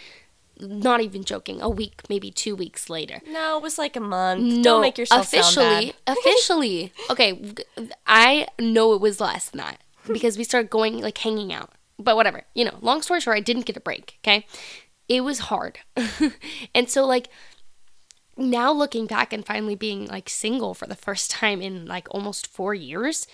not 0.62 1.00
even 1.00 1.24
joking, 1.24 1.60
a 1.60 1.68
week, 1.68 2.02
maybe 2.08 2.30
two 2.30 2.54
weeks 2.56 2.88
later. 2.88 3.20
No, 3.28 3.56
it 3.58 3.62
was 3.62 3.78
like 3.78 3.96
a 3.96 4.00
month. 4.00 4.42
No, 4.42 4.62
Don't 4.62 4.80
make 4.80 4.98
yourself 4.98 5.26
officially, 5.26 5.94
officially. 6.06 6.92
Okay, 7.10 7.52
I 8.06 8.46
know 8.58 8.94
it 8.94 9.00
was 9.00 9.20
less 9.20 9.50
than 9.50 9.58
that 9.58 9.82
because 10.10 10.38
we 10.38 10.44
started 10.44 10.70
going 10.70 11.00
like 11.00 11.18
hanging 11.18 11.52
out. 11.52 11.70
But 11.98 12.16
whatever, 12.16 12.42
you 12.54 12.64
know. 12.64 12.78
Long 12.80 13.02
story 13.02 13.20
short, 13.20 13.36
I 13.36 13.40
didn't 13.40 13.66
get 13.66 13.76
a 13.76 13.80
break. 13.80 14.18
Okay, 14.22 14.46
it 15.08 15.22
was 15.22 15.40
hard, 15.40 15.78
and 16.74 16.88
so 16.88 17.04
like 17.04 17.28
now 18.36 18.72
looking 18.72 19.06
back 19.06 19.32
and 19.32 19.44
finally 19.44 19.74
being 19.74 20.06
like 20.06 20.28
single 20.28 20.74
for 20.74 20.86
the 20.86 20.94
first 20.94 21.30
time 21.30 21.60
in 21.60 21.86
like 21.86 22.08
almost 22.10 22.46
four 22.46 22.74
years, 22.74 23.26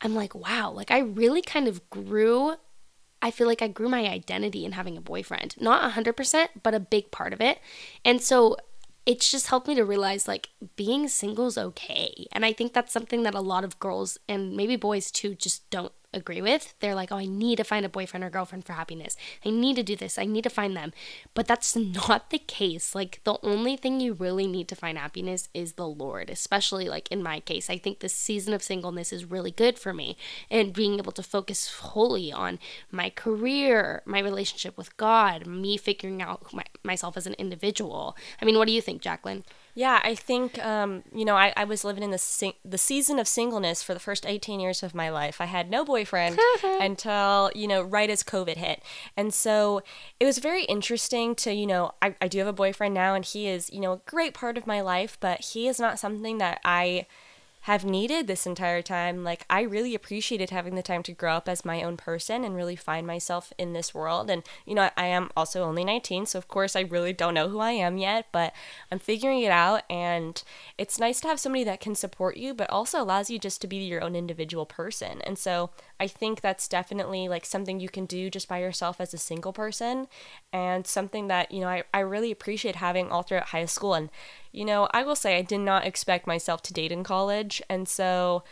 I'm 0.00 0.14
like, 0.14 0.34
wow, 0.34 0.70
like 0.70 0.90
I 0.90 0.98
really 0.98 1.42
kind 1.42 1.68
of 1.68 1.88
grew 1.90 2.56
I 3.22 3.30
feel 3.30 3.46
like 3.46 3.62
I 3.62 3.68
grew 3.68 3.88
my 3.88 4.06
identity 4.08 4.64
in 4.64 4.72
having 4.72 4.96
a 4.96 5.02
boyfriend. 5.02 5.54
Not 5.60 5.92
100%, 5.92 6.48
but 6.62 6.74
a 6.74 6.80
big 6.80 7.10
part 7.10 7.32
of 7.32 7.40
it. 7.40 7.58
And 8.04 8.20
so 8.20 8.56
it's 9.06 9.30
just 9.30 9.48
helped 9.48 9.68
me 9.68 9.74
to 9.74 9.84
realize 9.84 10.28
like 10.28 10.50
being 10.76 11.08
single 11.08 11.46
is 11.46 11.58
okay. 11.58 12.26
And 12.32 12.44
I 12.44 12.52
think 12.52 12.72
that's 12.72 12.92
something 12.92 13.22
that 13.24 13.34
a 13.34 13.40
lot 13.40 13.64
of 13.64 13.78
girls 13.78 14.18
and 14.28 14.56
maybe 14.56 14.76
boys 14.76 15.10
too 15.10 15.34
just 15.34 15.68
don't 15.70 15.92
agree 16.12 16.42
with. 16.42 16.74
They're 16.80 16.94
like, 16.94 17.12
oh, 17.12 17.16
I 17.16 17.26
need 17.26 17.56
to 17.56 17.64
find 17.64 17.84
a 17.86 17.88
boyfriend 17.88 18.24
or 18.24 18.30
girlfriend 18.30 18.64
for 18.64 18.72
happiness. 18.72 19.16
I 19.44 19.50
need 19.50 19.76
to 19.76 19.82
do 19.82 19.96
this. 19.96 20.18
I 20.18 20.24
need 20.24 20.44
to 20.44 20.50
find 20.50 20.76
them. 20.76 20.92
But 21.34 21.46
that's 21.46 21.76
not 21.76 22.30
the 22.30 22.38
case. 22.38 22.94
Like, 22.94 23.20
the 23.24 23.38
only 23.42 23.76
thing 23.76 24.00
you 24.00 24.14
really 24.14 24.46
need 24.46 24.68
to 24.68 24.76
find 24.76 24.98
happiness 24.98 25.48
is 25.54 25.74
the 25.74 25.86
Lord, 25.86 26.30
especially 26.30 26.88
like 26.88 27.10
in 27.10 27.22
my 27.22 27.40
case. 27.40 27.70
I 27.70 27.78
think 27.78 28.00
this 28.00 28.14
season 28.14 28.54
of 28.54 28.62
singleness 28.62 29.12
is 29.12 29.24
really 29.30 29.50
good 29.50 29.78
for 29.78 29.92
me 29.92 30.16
and 30.50 30.72
being 30.72 30.98
able 30.98 31.12
to 31.12 31.22
focus 31.22 31.70
wholly 31.74 32.32
on 32.32 32.58
my 32.90 33.10
career, 33.10 34.02
my 34.04 34.18
relationship 34.18 34.76
with 34.76 34.96
God, 34.96 35.46
me 35.46 35.76
figuring 35.76 36.22
out 36.22 36.52
my, 36.52 36.64
myself 36.82 37.16
as 37.16 37.26
an 37.26 37.34
individual. 37.34 38.16
I 38.40 38.44
mean, 38.44 38.58
what 38.58 38.66
do 38.66 38.72
you 38.72 38.82
think, 38.82 39.02
Jaclyn? 39.02 39.42
Yeah, 39.74 40.00
I 40.02 40.14
think 40.14 40.58
um, 40.64 41.04
you 41.14 41.24
know 41.24 41.36
I, 41.36 41.52
I 41.56 41.64
was 41.64 41.84
living 41.84 42.02
in 42.02 42.10
the 42.10 42.18
sing- 42.18 42.54
the 42.64 42.78
season 42.78 43.18
of 43.18 43.28
singleness 43.28 43.82
for 43.82 43.94
the 43.94 44.00
first 44.00 44.26
18 44.26 44.60
years 44.60 44.82
of 44.82 44.94
my 44.94 45.10
life. 45.10 45.40
I 45.40 45.46
had 45.46 45.70
no 45.70 45.84
boyfriend 45.84 46.38
until 46.64 47.50
you 47.54 47.68
know 47.68 47.82
right 47.82 48.10
as 48.10 48.22
COVID 48.22 48.56
hit, 48.56 48.82
and 49.16 49.32
so 49.32 49.82
it 50.18 50.24
was 50.24 50.38
very 50.38 50.64
interesting 50.64 51.34
to 51.36 51.52
you 51.54 51.66
know 51.66 51.92
I, 52.02 52.14
I 52.20 52.28
do 52.28 52.38
have 52.38 52.48
a 52.48 52.52
boyfriend 52.52 52.94
now, 52.94 53.14
and 53.14 53.24
he 53.24 53.46
is 53.46 53.70
you 53.72 53.80
know 53.80 53.92
a 53.92 54.00
great 54.06 54.34
part 54.34 54.58
of 54.58 54.66
my 54.66 54.80
life, 54.80 55.16
but 55.20 55.40
he 55.40 55.68
is 55.68 55.78
not 55.78 55.98
something 55.98 56.38
that 56.38 56.60
I 56.64 57.06
have 57.64 57.84
needed 57.84 58.26
this 58.26 58.46
entire 58.46 58.80
time. 58.80 59.22
Like, 59.22 59.44
I 59.50 59.62
really 59.62 59.94
appreciated 59.94 60.50
having 60.50 60.76
the 60.76 60.82
time 60.82 61.02
to 61.02 61.12
grow 61.12 61.34
up 61.34 61.48
as 61.48 61.64
my 61.64 61.82
own 61.82 61.98
person 61.98 62.42
and 62.42 62.56
really 62.56 62.76
find 62.76 63.06
myself 63.06 63.52
in 63.58 63.74
this 63.74 63.94
world. 63.94 64.30
And, 64.30 64.42
you 64.64 64.74
know, 64.74 64.90
I 64.96 65.06
am 65.06 65.30
also 65.36 65.62
only 65.62 65.84
19, 65.84 66.24
so 66.26 66.38
of 66.38 66.48
course 66.48 66.74
I 66.74 66.80
really 66.80 67.12
don't 67.12 67.34
know 67.34 67.50
who 67.50 67.58
I 67.58 67.72
am 67.72 67.98
yet, 67.98 68.28
but 68.32 68.54
I'm 68.90 68.98
figuring 68.98 69.42
it 69.42 69.50
out. 69.50 69.82
And 69.90 70.42
it's 70.78 70.98
nice 70.98 71.20
to 71.20 71.28
have 71.28 71.38
somebody 71.38 71.64
that 71.64 71.80
can 71.80 71.94
support 71.94 72.38
you, 72.38 72.54
but 72.54 72.70
also 72.70 73.02
allows 73.02 73.28
you 73.28 73.38
just 73.38 73.60
to 73.60 73.66
be 73.66 73.76
your 73.76 74.02
own 74.02 74.16
individual 74.16 74.64
person. 74.64 75.20
And 75.22 75.38
so 75.38 75.70
I 75.98 76.06
think 76.06 76.40
that's 76.40 76.66
definitely 76.66 77.28
like 77.28 77.44
something 77.44 77.78
you 77.78 77.90
can 77.90 78.06
do 78.06 78.30
just 78.30 78.48
by 78.48 78.60
yourself 78.60 79.00
as 79.00 79.12
a 79.12 79.18
single 79.18 79.52
person 79.52 80.08
and 80.50 80.86
something 80.86 81.28
that, 81.28 81.52
you 81.52 81.60
know, 81.60 81.68
I, 81.68 81.82
I 81.92 82.00
really 82.00 82.30
appreciate 82.30 82.76
having 82.76 83.10
all 83.10 83.22
throughout 83.22 83.48
high 83.48 83.66
school. 83.66 83.92
And, 83.92 84.08
you 84.52 84.64
know, 84.64 84.88
I 84.92 85.02
will 85.02 85.16
say 85.16 85.36
I 85.36 85.42
did 85.42 85.60
not 85.60 85.86
expect 85.86 86.26
myself 86.26 86.62
to 86.62 86.72
date 86.72 86.92
in 86.92 87.04
college. 87.04 87.62
And 87.68 87.88
so, 87.88 88.42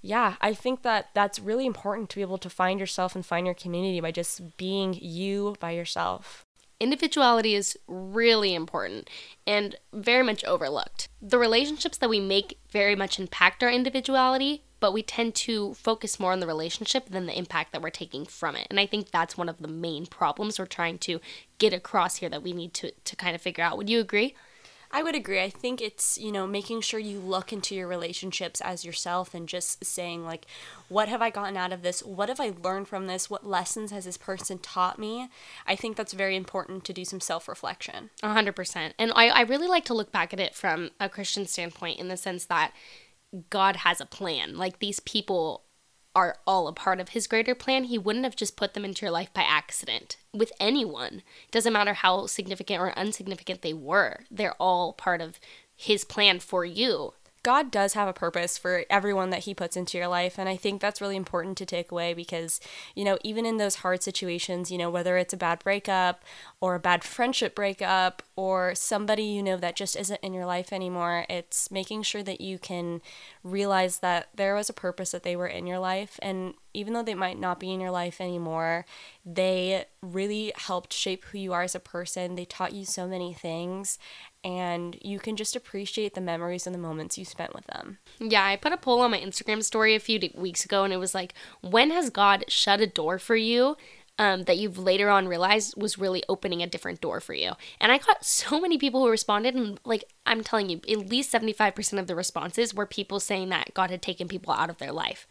yeah, 0.00 0.34
I 0.40 0.54
think 0.54 0.82
that 0.82 1.08
that's 1.14 1.38
really 1.38 1.66
important 1.66 2.10
to 2.10 2.16
be 2.16 2.22
able 2.22 2.38
to 2.38 2.50
find 2.50 2.78
yourself 2.78 3.14
and 3.14 3.24
find 3.24 3.46
your 3.46 3.54
community 3.54 4.00
by 4.00 4.12
just 4.12 4.56
being 4.56 4.94
you 5.00 5.56
by 5.60 5.72
yourself. 5.72 6.44
Individuality 6.80 7.54
is 7.54 7.78
really 7.86 8.54
important 8.54 9.08
and 9.46 9.76
very 9.92 10.22
much 10.22 10.44
overlooked. 10.44 11.08
The 11.22 11.38
relationships 11.38 11.96
that 11.98 12.10
we 12.10 12.20
make 12.20 12.58
very 12.70 12.94
much 12.94 13.18
impact 13.18 13.62
our 13.62 13.70
individuality, 13.70 14.64
but 14.80 14.92
we 14.92 15.02
tend 15.02 15.34
to 15.36 15.72
focus 15.74 16.20
more 16.20 16.32
on 16.32 16.40
the 16.40 16.46
relationship 16.46 17.08
than 17.08 17.26
the 17.26 17.38
impact 17.38 17.72
that 17.72 17.80
we're 17.80 17.90
taking 17.90 18.26
from 18.26 18.56
it. 18.56 18.66
And 18.68 18.78
I 18.78 18.86
think 18.86 19.10
that's 19.10 19.38
one 19.38 19.48
of 19.48 19.58
the 19.58 19.68
main 19.68 20.04
problems 20.04 20.58
we're 20.58 20.66
trying 20.66 20.98
to 20.98 21.20
get 21.58 21.72
across 21.72 22.16
here 22.16 22.28
that 22.28 22.42
we 22.42 22.52
need 22.52 22.74
to, 22.74 22.90
to 22.90 23.16
kind 23.16 23.34
of 23.34 23.40
figure 23.40 23.64
out. 23.64 23.78
Would 23.78 23.88
you 23.88 24.00
agree? 24.00 24.34
I 24.94 25.02
would 25.02 25.16
agree. 25.16 25.42
I 25.42 25.50
think 25.50 25.82
it's, 25.82 26.18
you 26.18 26.30
know, 26.30 26.46
making 26.46 26.80
sure 26.82 27.00
you 27.00 27.18
look 27.18 27.52
into 27.52 27.74
your 27.74 27.88
relationships 27.88 28.60
as 28.60 28.84
yourself 28.84 29.34
and 29.34 29.48
just 29.48 29.84
saying, 29.84 30.24
like, 30.24 30.46
what 30.88 31.08
have 31.08 31.20
I 31.20 31.30
gotten 31.30 31.56
out 31.56 31.72
of 31.72 31.82
this? 31.82 32.00
What 32.04 32.28
have 32.28 32.38
I 32.38 32.52
learned 32.62 32.86
from 32.86 33.08
this? 33.08 33.28
What 33.28 33.44
lessons 33.44 33.90
has 33.90 34.04
this 34.04 34.16
person 34.16 34.58
taught 34.58 35.00
me? 35.00 35.28
I 35.66 35.74
think 35.74 35.96
that's 35.96 36.12
very 36.12 36.36
important 36.36 36.84
to 36.84 36.92
do 36.92 37.04
some 37.04 37.18
self 37.18 37.48
reflection. 37.48 38.10
100%. 38.22 38.92
And 38.96 39.10
I, 39.16 39.30
I 39.30 39.40
really 39.40 39.66
like 39.66 39.84
to 39.86 39.94
look 39.94 40.12
back 40.12 40.32
at 40.32 40.38
it 40.38 40.54
from 40.54 40.92
a 41.00 41.08
Christian 41.08 41.44
standpoint 41.44 41.98
in 41.98 42.06
the 42.06 42.16
sense 42.16 42.44
that 42.44 42.72
God 43.50 43.74
has 43.74 44.00
a 44.00 44.06
plan. 44.06 44.56
Like, 44.56 44.78
these 44.78 45.00
people 45.00 45.63
are 46.14 46.38
all 46.46 46.68
a 46.68 46.72
part 46.72 47.00
of 47.00 47.10
his 47.10 47.26
greater 47.26 47.54
plan, 47.54 47.84
he 47.84 47.98
wouldn't 47.98 48.24
have 48.24 48.36
just 48.36 48.56
put 48.56 48.74
them 48.74 48.84
into 48.84 49.02
your 49.02 49.10
life 49.10 49.32
by 49.32 49.42
accident 49.42 50.16
with 50.32 50.52
anyone. 50.60 51.22
Doesn't 51.50 51.72
matter 51.72 51.94
how 51.94 52.26
significant 52.26 52.80
or 52.80 52.90
insignificant 52.90 53.62
they 53.62 53.74
were, 53.74 54.20
they're 54.30 54.54
all 54.60 54.92
part 54.92 55.20
of 55.20 55.40
his 55.76 56.04
plan 56.04 56.38
for 56.40 56.64
you. 56.64 57.14
God 57.44 57.70
does 57.70 57.92
have 57.92 58.08
a 58.08 58.14
purpose 58.14 58.56
for 58.56 58.84
everyone 58.88 59.28
that 59.28 59.44
He 59.44 59.52
puts 59.52 59.76
into 59.76 59.98
your 59.98 60.08
life. 60.08 60.38
And 60.38 60.48
I 60.48 60.56
think 60.56 60.80
that's 60.80 61.02
really 61.02 61.14
important 61.14 61.58
to 61.58 61.66
take 61.66 61.92
away 61.92 62.14
because, 62.14 62.58
you 62.94 63.04
know, 63.04 63.18
even 63.22 63.44
in 63.44 63.58
those 63.58 63.76
hard 63.76 64.02
situations, 64.02 64.72
you 64.72 64.78
know, 64.78 64.88
whether 64.88 65.18
it's 65.18 65.34
a 65.34 65.36
bad 65.36 65.62
breakup 65.62 66.24
or 66.64 66.74
a 66.74 66.80
bad 66.80 67.04
friendship 67.04 67.54
breakup 67.54 68.22
or 68.36 68.74
somebody 68.74 69.22
you 69.22 69.42
know 69.42 69.58
that 69.58 69.76
just 69.76 69.94
isn't 69.96 70.18
in 70.22 70.32
your 70.32 70.46
life 70.46 70.72
anymore, 70.72 71.26
it's 71.28 71.70
making 71.70 72.02
sure 72.02 72.22
that 72.22 72.40
you 72.40 72.58
can 72.58 73.02
realize 73.42 73.98
that 73.98 74.30
there 74.34 74.54
was 74.54 74.70
a 74.70 74.72
purpose 74.72 75.10
that 75.10 75.24
they 75.24 75.36
were 75.36 75.46
in 75.46 75.66
your 75.66 75.78
life. 75.78 76.18
And 76.22 76.54
even 76.72 76.94
though 76.94 77.02
they 77.02 77.14
might 77.14 77.38
not 77.38 77.60
be 77.60 77.70
in 77.70 77.80
your 77.80 77.90
life 77.90 78.18
anymore, 78.18 78.86
they 79.26 79.84
really 80.00 80.54
helped 80.56 80.94
shape 80.94 81.26
who 81.26 81.38
you 81.38 81.52
are 81.52 81.64
as 81.64 81.74
a 81.74 81.80
person. 81.80 82.34
They 82.34 82.46
taught 82.46 82.72
you 82.72 82.86
so 82.86 83.06
many 83.06 83.34
things 83.34 83.98
and 84.42 84.96
you 85.02 85.18
can 85.18 85.36
just 85.36 85.54
appreciate 85.54 86.14
the 86.14 86.20
memories 86.22 86.66
and 86.66 86.74
the 86.74 86.78
moments 86.78 87.18
you 87.18 87.26
spent 87.26 87.54
with 87.54 87.66
them. 87.66 87.98
Yeah, 88.18 88.42
I 88.42 88.56
put 88.56 88.72
a 88.72 88.78
poll 88.78 89.00
on 89.00 89.10
my 89.10 89.20
Instagram 89.20 89.62
story 89.62 89.94
a 89.94 90.00
few 90.00 90.18
weeks 90.34 90.64
ago 90.64 90.84
and 90.84 90.94
it 90.94 90.98
was 90.98 91.14
like, 91.14 91.34
when 91.60 91.90
has 91.90 92.08
God 92.08 92.46
shut 92.48 92.80
a 92.80 92.86
door 92.86 93.18
for 93.18 93.36
you 93.36 93.76
um, 94.18 94.44
that 94.44 94.58
you've 94.58 94.78
later 94.78 95.10
on 95.10 95.26
realized 95.26 95.74
was 95.76 95.98
really 95.98 96.22
opening 96.28 96.62
a 96.62 96.66
different 96.66 97.00
door 97.00 97.20
for 97.20 97.34
you. 97.34 97.52
And 97.80 97.90
I 97.90 97.98
got 97.98 98.24
so 98.24 98.60
many 98.60 98.78
people 98.78 99.02
who 99.02 99.10
responded, 99.10 99.54
and 99.54 99.80
like 99.84 100.04
I'm 100.24 100.42
telling 100.42 100.70
you, 100.70 100.80
at 100.88 101.08
least 101.08 101.32
75% 101.32 101.98
of 101.98 102.06
the 102.06 102.14
responses 102.14 102.74
were 102.74 102.86
people 102.86 103.20
saying 103.20 103.48
that 103.48 103.74
God 103.74 103.90
had 103.90 104.02
taken 104.02 104.28
people 104.28 104.52
out 104.52 104.70
of 104.70 104.78
their 104.78 104.92
life. 104.92 105.26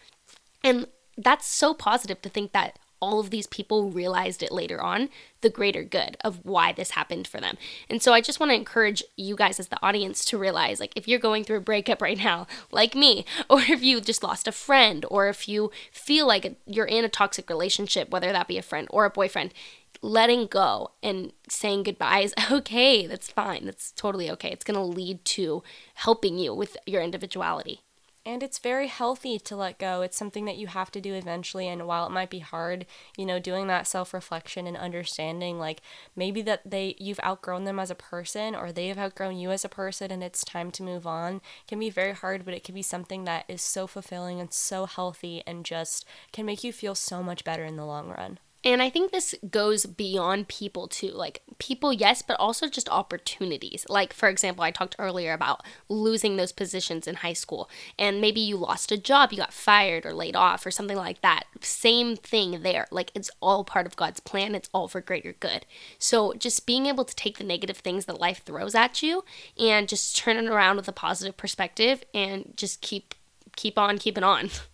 And 0.63 0.87
that's 1.17 1.47
so 1.47 1.73
positive 1.73 2.21
to 2.23 2.29
think 2.29 2.51
that 2.51 2.79
all 3.03 3.19
of 3.19 3.31
these 3.31 3.47
people 3.47 3.91
realized 3.91 4.41
it 4.41 4.49
later 4.49 4.81
on, 4.81 5.09
the 5.41 5.49
greater 5.49 5.83
good 5.83 6.15
of 6.21 6.39
why 6.45 6.71
this 6.71 6.91
happened 6.91 7.27
for 7.27 7.41
them. 7.41 7.57
And 7.89 8.01
so 8.01 8.13
I 8.13 8.21
just 8.21 8.39
want 8.39 8.51
to 8.51 8.55
encourage 8.55 9.03
you 9.17 9.35
guys 9.35 9.59
as 9.59 9.67
the 9.67 9.85
audience 9.85 10.23
to 10.25 10.37
realize 10.37 10.79
like 10.79 10.93
if 10.95 11.05
you're 11.05 11.19
going 11.19 11.43
through 11.43 11.57
a 11.57 11.69
breakup 11.69 12.01
right 12.01 12.17
now, 12.17 12.47
like 12.71 12.95
me, 12.95 13.25
or 13.49 13.59
if 13.59 13.83
you 13.83 13.99
just 13.99 14.23
lost 14.23 14.47
a 14.47 14.53
friend, 14.53 15.05
or 15.11 15.27
if 15.27 15.49
you 15.49 15.69
feel 15.91 16.25
like 16.25 16.55
you're 16.65 16.85
in 16.85 17.03
a 17.03 17.09
toxic 17.09 17.49
relationship, 17.49 18.09
whether 18.09 18.31
that 18.31 18.47
be 18.47 18.57
a 18.57 18.61
friend 18.61 18.87
or 18.89 19.03
a 19.03 19.09
boyfriend, 19.09 19.53
letting 20.01 20.47
go 20.47 20.91
and 21.03 21.33
saying 21.49 21.83
goodbye 21.83 22.19
is 22.19 22.33
okay. 22.51 23.05
That's 23.05 23.29
fine. 23.29 23.65
That's 23.65 23.91
totally 23.91 24.31
okay. 24.31 24.49
It's 24.49 24.63
going 24.63 24.79
to 24.79 24.81
lead 24.81 25.25
to 25.25 25.61
helping 25.95 26.37
you 26.37 26.53
with 26.53 26.77
your 26.85 27.01
individuality. 27.01 27.81
And 28.25 28.41
it's 28.41 28.57
very 28.57 28.87
healthy 28.87 29.37
to 29.37 29.55
let 29.55 29.77
go. 29.77 30.01
It's 30.01 30.15
something 30.15 30.45
that 30.45 30.55
you 30.55 30.67
have 30.67 30.91
to 30.91 31.01
do 31.01 31.13
eventually. 31.13 31.67
And 31.67 31.85
while 31.85 32.07
it 32.07 32.11
might 32.11 32.29
be 32.29 32.39
hard, 32.39 32.85
you 33.17 33.25
know, 33.25 33.37
doing 33.37 33.67
that 33.67 33.85
self 33.85 34.13
reflection 34.13 34.65
and 34.65 34.77
understanding, 34.77 35.59
like 35.59 35.81
maybe 36.15 36.41
that 36.43 36.61
they 36.63 36.95
you've 36.97 37.19
outgrown 37.21 37.65
them 37.65 37.79
as 37.79 37.91
a 37.91 37.95
person 37.95 38.55
or 38.55 38.71
they 38.71 38.87
have 38.87 38.97
outgrown 38.97 39.37
you 39.37 39.51
as 39.51 39.65
a 39.65 39.69
person 39.69 40.09
and 40.09 40.23
it's 40.23 40.45
time 40.45 40.71
to 40.71 40.83
move 40.83 41.05
on 41.05 41.41
can 41.67 41.79
be 41.79 41.89
very 41.89 42.13
hard, 42.13 42.45
but 42.45 42.53
it 42.53 42.63
can 42.63 42.73
be 42.73 42.81
something 42.81 43.25
that 43.25 43.43
is 43.49 43.61
so 43.61 43.87
fulfilling 43.87 44.39
and 44.39 44.53
so 44.53 44.85
healthy 44.85 45.43
and 45.45 45.65
just 45.65 46.05
can 46.31 46.45
make 46.45 46.63
you 46.63 46.71
feel 46.71 46.95
so 46.95 47.21
much 47.21 47.43
better 47.43 47.65
in 47.65 47.75
the 47.75 47.85
long 47.85 48.07
run. 48.07 48.39
And 48.65 48.81
I 48.81 48.89
think 48.89 49.11
this 49.11 49.35
goes 49.49 49.85
beyond 49.85 50.47
people 50.47 50.87
too. 50.87 51.09
Like 51.09 51.41
people, 51.57 51.91
yes, 51.91 52.21
but 52.21 52.39
also 52.39 52.67
just 52.67 52.87
opportunities. 52.89 53.85
Like, 53.89 54.13
for 54.13 54.29
example, 54.29 54.63
I 54.63 54.71
talked 54.71 54.95
earlier 54.97 55.33
about 55.33 55.61
losing 55.89 56.37
those 56.37 56.53
positions 56.53 57.07
in 57.07 57.15
high 57.15 57.33
school, 57.33 57.69
and 57.99 58.21
maybe 58.21 58.39
you 58.39 58.55
lost 58.55 58.91
a 58.91 58.97
job, 58.97 59.31
you 59.31 59.37
got 59.37 59.53
fired 59.53 60.05
or 60.05 60.13
laid 60.13 60.35
off 60.35 60.65
or 60.65 60.71
something 60.71 60.97
like 60.97 61.21
that. 61.21 61.43
Same 61.61 62.15
thing 62.15 62.61
there. 62.63 62.87
Like, 62.89 63.11
it's 63.13 63.31
all 63.41 63.63
part 63.63 63.85
of 63.85 63.95
God's 63.95 64.19
plan, 64.21 64.55
it's 64.55 64.69
all 64.73 64.87
for 64.87 65.01
greater 65.01 65.33
good. 65.33 65.65
So, 65.99 66.33
just 66.33 66.65
being 66.65 66.85
able 66.85 67.05
to 67.05 67.15
take 67.15 67.37
the 67.37 67.43
negative 67.43 67.77
things 67.77 68.05
that 68.05 68.19
life 68.19 68.43
throws 68.45 68.75
at 68.75 69.03
you 69.03 69.25
and 69.59 69.89
just 69.89 70.15
turn 70.17 70.37
it 70.37 70.49
around 70.49 70.77
with 70.77 70.87
a 70.87 70.93
positive 70.93 71.35
perspective 71.35 72.03
and 72.13 72.53
just 72.55 72.81
keep 72.81 73.15
keep 73.55 73.77
on 73.77 73.97
keeping 73.97 74.23
on. 74.23 74.49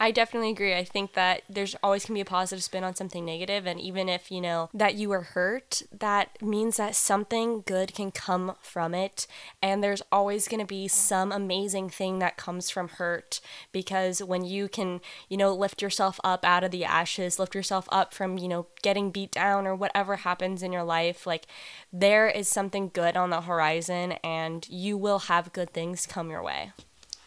I 0.00 0.10
definitely 0.10 0.50
agree. 0.50 0.74
I 0.74 0.84
think 0.84 1.12
that 1.12 1.42
there's 1.48 1.76
always 1.82 2.04
can 2.04 2.14
be 2.14 2.20
a 2.20 2.24
positive 2.24 2.64
spin 2.64 2.82
on 2.82 2.96
something 2.96 3.24
negative, 3.24 3.64
and 3.64 3.80
even 3.80 4.08
if 4.08 4.30
you 4.30 4.40
know 4.40 4.68
that 4.74 4.96
you 4.96 5.08
were 5.08 5.22
hurt, 5.22 5.82
that 5.96 6.42
means 6.42 6.76
that 6.78 6.96
something 6.96 7.62
good 7.64 7.94
can 7.94 8.10
come 8.10 8.56
from 8.60 8.92
it, 8.92 9.28
and 9.62 9.82
there's 9.82 10.02
always 10.10 10.48
going 10.48 10.60
to 10.60 10.66
be 10.66 10.88
some 10.88 11.30
amazing 11.30 11.88
thing 11.88 12.18
that 12.18 12.36
comes 12.36 12.70
from 12.70 12.88
hurt 12.88 13.40
because 13.70 14.22
when 14.22 14.44
you 14.44 14.68
can, 14.68 15.00
you 15.28 15.36
know, 15.36 15.54
lift 15.54 15.80
yourself 15.80 16.18
up 16.24 16.44
out 16.44 16.64
of 16.64 16.72
the 16.72 16.84
ashes, 16.84 17.38
lift 17.38 17.54
yourself 17.54 17.88
up 17.92 18.12
from, 18.12 18.36
you 18.36 18.48
know, 18.48 18.66
getting 18.82 19.12
beat 19.12 19.30
down 19.30 19.64
or 19.66 19.76
whatever 19.76 20.16
happens 20.16 20.62
in 20.62 20.72
your 20.72 20.84
life, 20.84 21.24
like 21.26 21.46
there 21.92 22.28
is 22.28 22.48
something 22.48 22.90
good 22.92 23.16
on 23.16 23.30
the 23.30 23.42
horizon 23.42 24.12
and 24.24 24.68
you 24.68 24.98
will 24.98 25.20
have 25.20 25.52
good 25.52 25.70
things 25.70 26.04
come 26.04 26.30
your 26.30 26.42
way. 26.42 26.72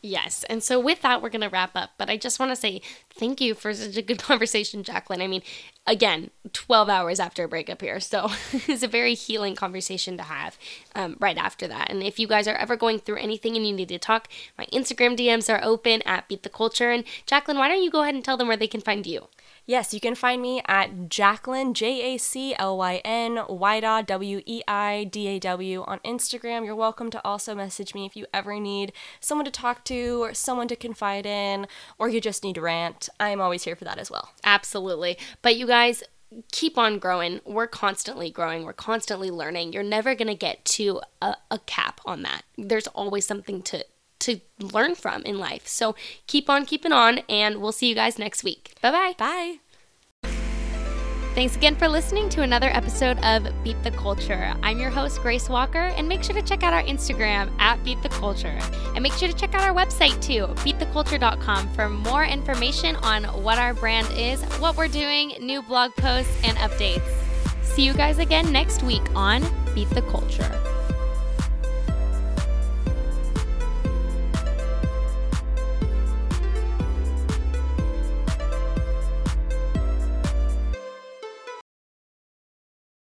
Yes. 0.02 0.44
And 0.50 0.62
so 0.62 0.80
with 0.80 1.02
that, 1.02 1.22
we're 1.22 1.30
going 1.30 1.42
to 1.42 1.50
wrap 1.50 1.72
up. 1.76 1.92
But 1.98 2.10
I 2.10 2.18
just 2.18 2.40
want 2.40 2.52
to 2.52 2.56
say 2.56 2.82
thank 3.16 3.42
you 3.42 3.56
for 3.56 3.74
such 3.74 3.98
a 3.98 4.02
good 4.02 4.20
conversation, 4.22 4.84
Jaclyn. 4.84 5.22
I 5.22 5.28
mean, 5.28 5.42
again, 5.86 6.30
12 6.54 6.90
hours 6.90 7.20
after 7.20 7.44
a 7.44 7.48
breakup 7.48 7.82
here. 7.82 8.00
So 8.00 8.30
it's 8.68 8.84
a 8.84 8.88
very 8.88 9.14
healing 9.14 9.56
conversation 9.56 10.18
to 10.18 10.24
have 10.24 10.58
um, 10.96 11.18
right 11.20 11.38
after 11.38 11.68
that. 11.68 11.90
And 11.90 12.04
if 12.04 12.20
you 12.20 12.28
guys 12.28 12.48
are 12.48 12.56
ever 12.56 12.76
going 12.76 13.00
through 13.00 13.18
anything 13.18 13.56
and 13.56 13.66
you 13.66 13.74
need 13.74 13.90
to 13.90 14.00
talk, 14.00 14.28
my 14.58 14.66
Instagram 14.68 15.18
DMs 15.18 15.52
are 15.54 15.64
open 15.64 16.02
at 16.04 16.28
Beat 16.28 16.44
the 16.44 16.50
Culture. 16.50 16.92
And 16.92 17.04
Jaclyn, 17.26 17.56
why 17.56 17.68
don't 17.68 17.84
you 17.84 17.92
go 17.92 18.04
ahead 18.04 18.16
and 18.16 18.24
tell 18.24 18.38
them 18.38 18.48
where 18.48 18.58
they 18.58 18.68
can 18.68 18.82
find 18.82 19.06
you? 19.06 19.28
Yes, 19.70 19.94
you 19.94 20.00
can 20.00 20.16
find 20.16 20.42
me 20.42 20.62
at 20.66 21.10
Jaclyn, 21.10 21.74
J 21.74 22.16
A 22.16 22.18
C 22.18 22.56
L 22.58 22.78
Y 22.78 23.02
N, 23.04 23.36
Weidaw, 23.36 24.06
W 24.06 24.42
E 24.46 24.62
I 24.66 25.04
D 25.04 25.28
A 25.28 25.40
W 25.40 25.84
on 25.86 26.00
Instagram. 26.06 26.64
You're 26.64 26.74
welcome 26.74 27.12
to 27.12 27.22
also 27.28 27.54
message 27.54 27.94
me 27.94 28.06
if 28.06 28.16
you 28.16 28.26
ever 28.34 28.62
need 28.62 28.94
someone 29.20 29.44
to 29.44 29.52
talk 29.52 29.84
to 29.84 30.24
or 30.24 30.34
someone 30.34 30.70
to 30.70 30.78
confide 30.78 31.26
in, 31.26 31.68
or 32.00 32.08
you 32.08 32.22
just 32.22 32.46
need 32.46 32.56
to 32.56 32.62
rant. 32.62 33.10
I'm 33.20 33.42
always 33.42 33.64
here 33.64 33.76
for 33.76 33.84
that 33.84 33.98
as 33.98 34.10
well. 34.10 34.30
Absolutely. 34.46 35.18
But 35.42 35.58
you 35.58 35.68
guys, 35.68 36.02
keep 36.54 36.78
on 36.78 36.98
growing. 36.98 37.42
We're 37.46 37.68
constantly 37.68 38.32
growing. 38.32 38.64
We're 38.64 38.72
constantly 38.72 39.30
learning. 39.30 39.74
You're 39.74 39.84
never 39.84 40.16
going 40.16 40.30
to 40.30 40.36
get 40.36 40.64
to 40.66 41.02
a, 41.22 41.36
a, 41.52 41.60
cap 41.60 42.00
on 42.06 42.22
that. 42.22 42.44
There's 42.58 42.88
always 42.88 43.26
something 43.26 43.62
to 43.64 43.86
to 44.28 44.40
learn 44.60 44.96
from 44.96 45.24
in 45.24 45.40
life. 45.40 45.68
So 45.68 45.96
keep 46.28 46.50
on 46.50 46.66
keeping 46.66 46.92
on, 46.92 47.20
and 47.28 47.58
we'll 47.58 47.72
see 47.72 47.90
you 47.90 47.96
guys 47.96 48.20
next 48.20 48.44
week. 48.44 48.76
Bye-bye. 48.82 49.16
Bye. 49.18 49.60
Thanks 51.38 51.56
again 51.56 51.76
for 51.76 51.88
listening 51.88 52.30
to 52.30 52.42
another 52.42 52.70
episode 52.70 53.20
of 53.24 53.48
Beat 53.64 53.82
the 53.84 53.92
Culture. 53.92 54.56
I'm 54.64 54.80
your 54.80 54.90
host, 54.90 55.22
Grace 55.22 55.50
Walker, 55.50 55.94
and 55.96 56.10
make 56.10 56.24
sure 56.24 56.34
to 56.34 56.42
check 56.42 56.64
out 56.64 56.74
our 56.74 56.82
Instagram 56.82 57.52
at 57.60 57.84
Beat 57.84 58.02
the 58.02 58.10
Culture. 58.10 58.58
And 58.96 59.04
make 59.04 59.14
sure 59.14 59.28
to 59.28 59.36
check 59.36 59.54
out 59.54 59.62
our 59.62 59.76
website 59.76 60.20
too, 60.20 60.48
beattheculture.com, 60.66 61.74
for 61.76 61.90
more 61.90 62.26
information 62.26 62.96
on 62.98 63.26
what 63.44 63.60
our 63.60 63.76
brand 63.76 64.08
is, 64.18 64.42
what 64.60 64.76
we're 64.78 64.88
doing, 64.88 65.34
new 65.40 65.62
blog 65.62 65.92
posts, 65.96 66.36
and 66.44 66.58
updates. 66.58 67.08
See 67.62 67.84
you 67.84 67.94
guys 67.94 68.18
again 68.18 68.52
next 68.52 68.82
week 68.82 69.04
on 69.16 69.44
Beat 69.76 69.92
the 69.92 70.02
Culture. 70.02 70.60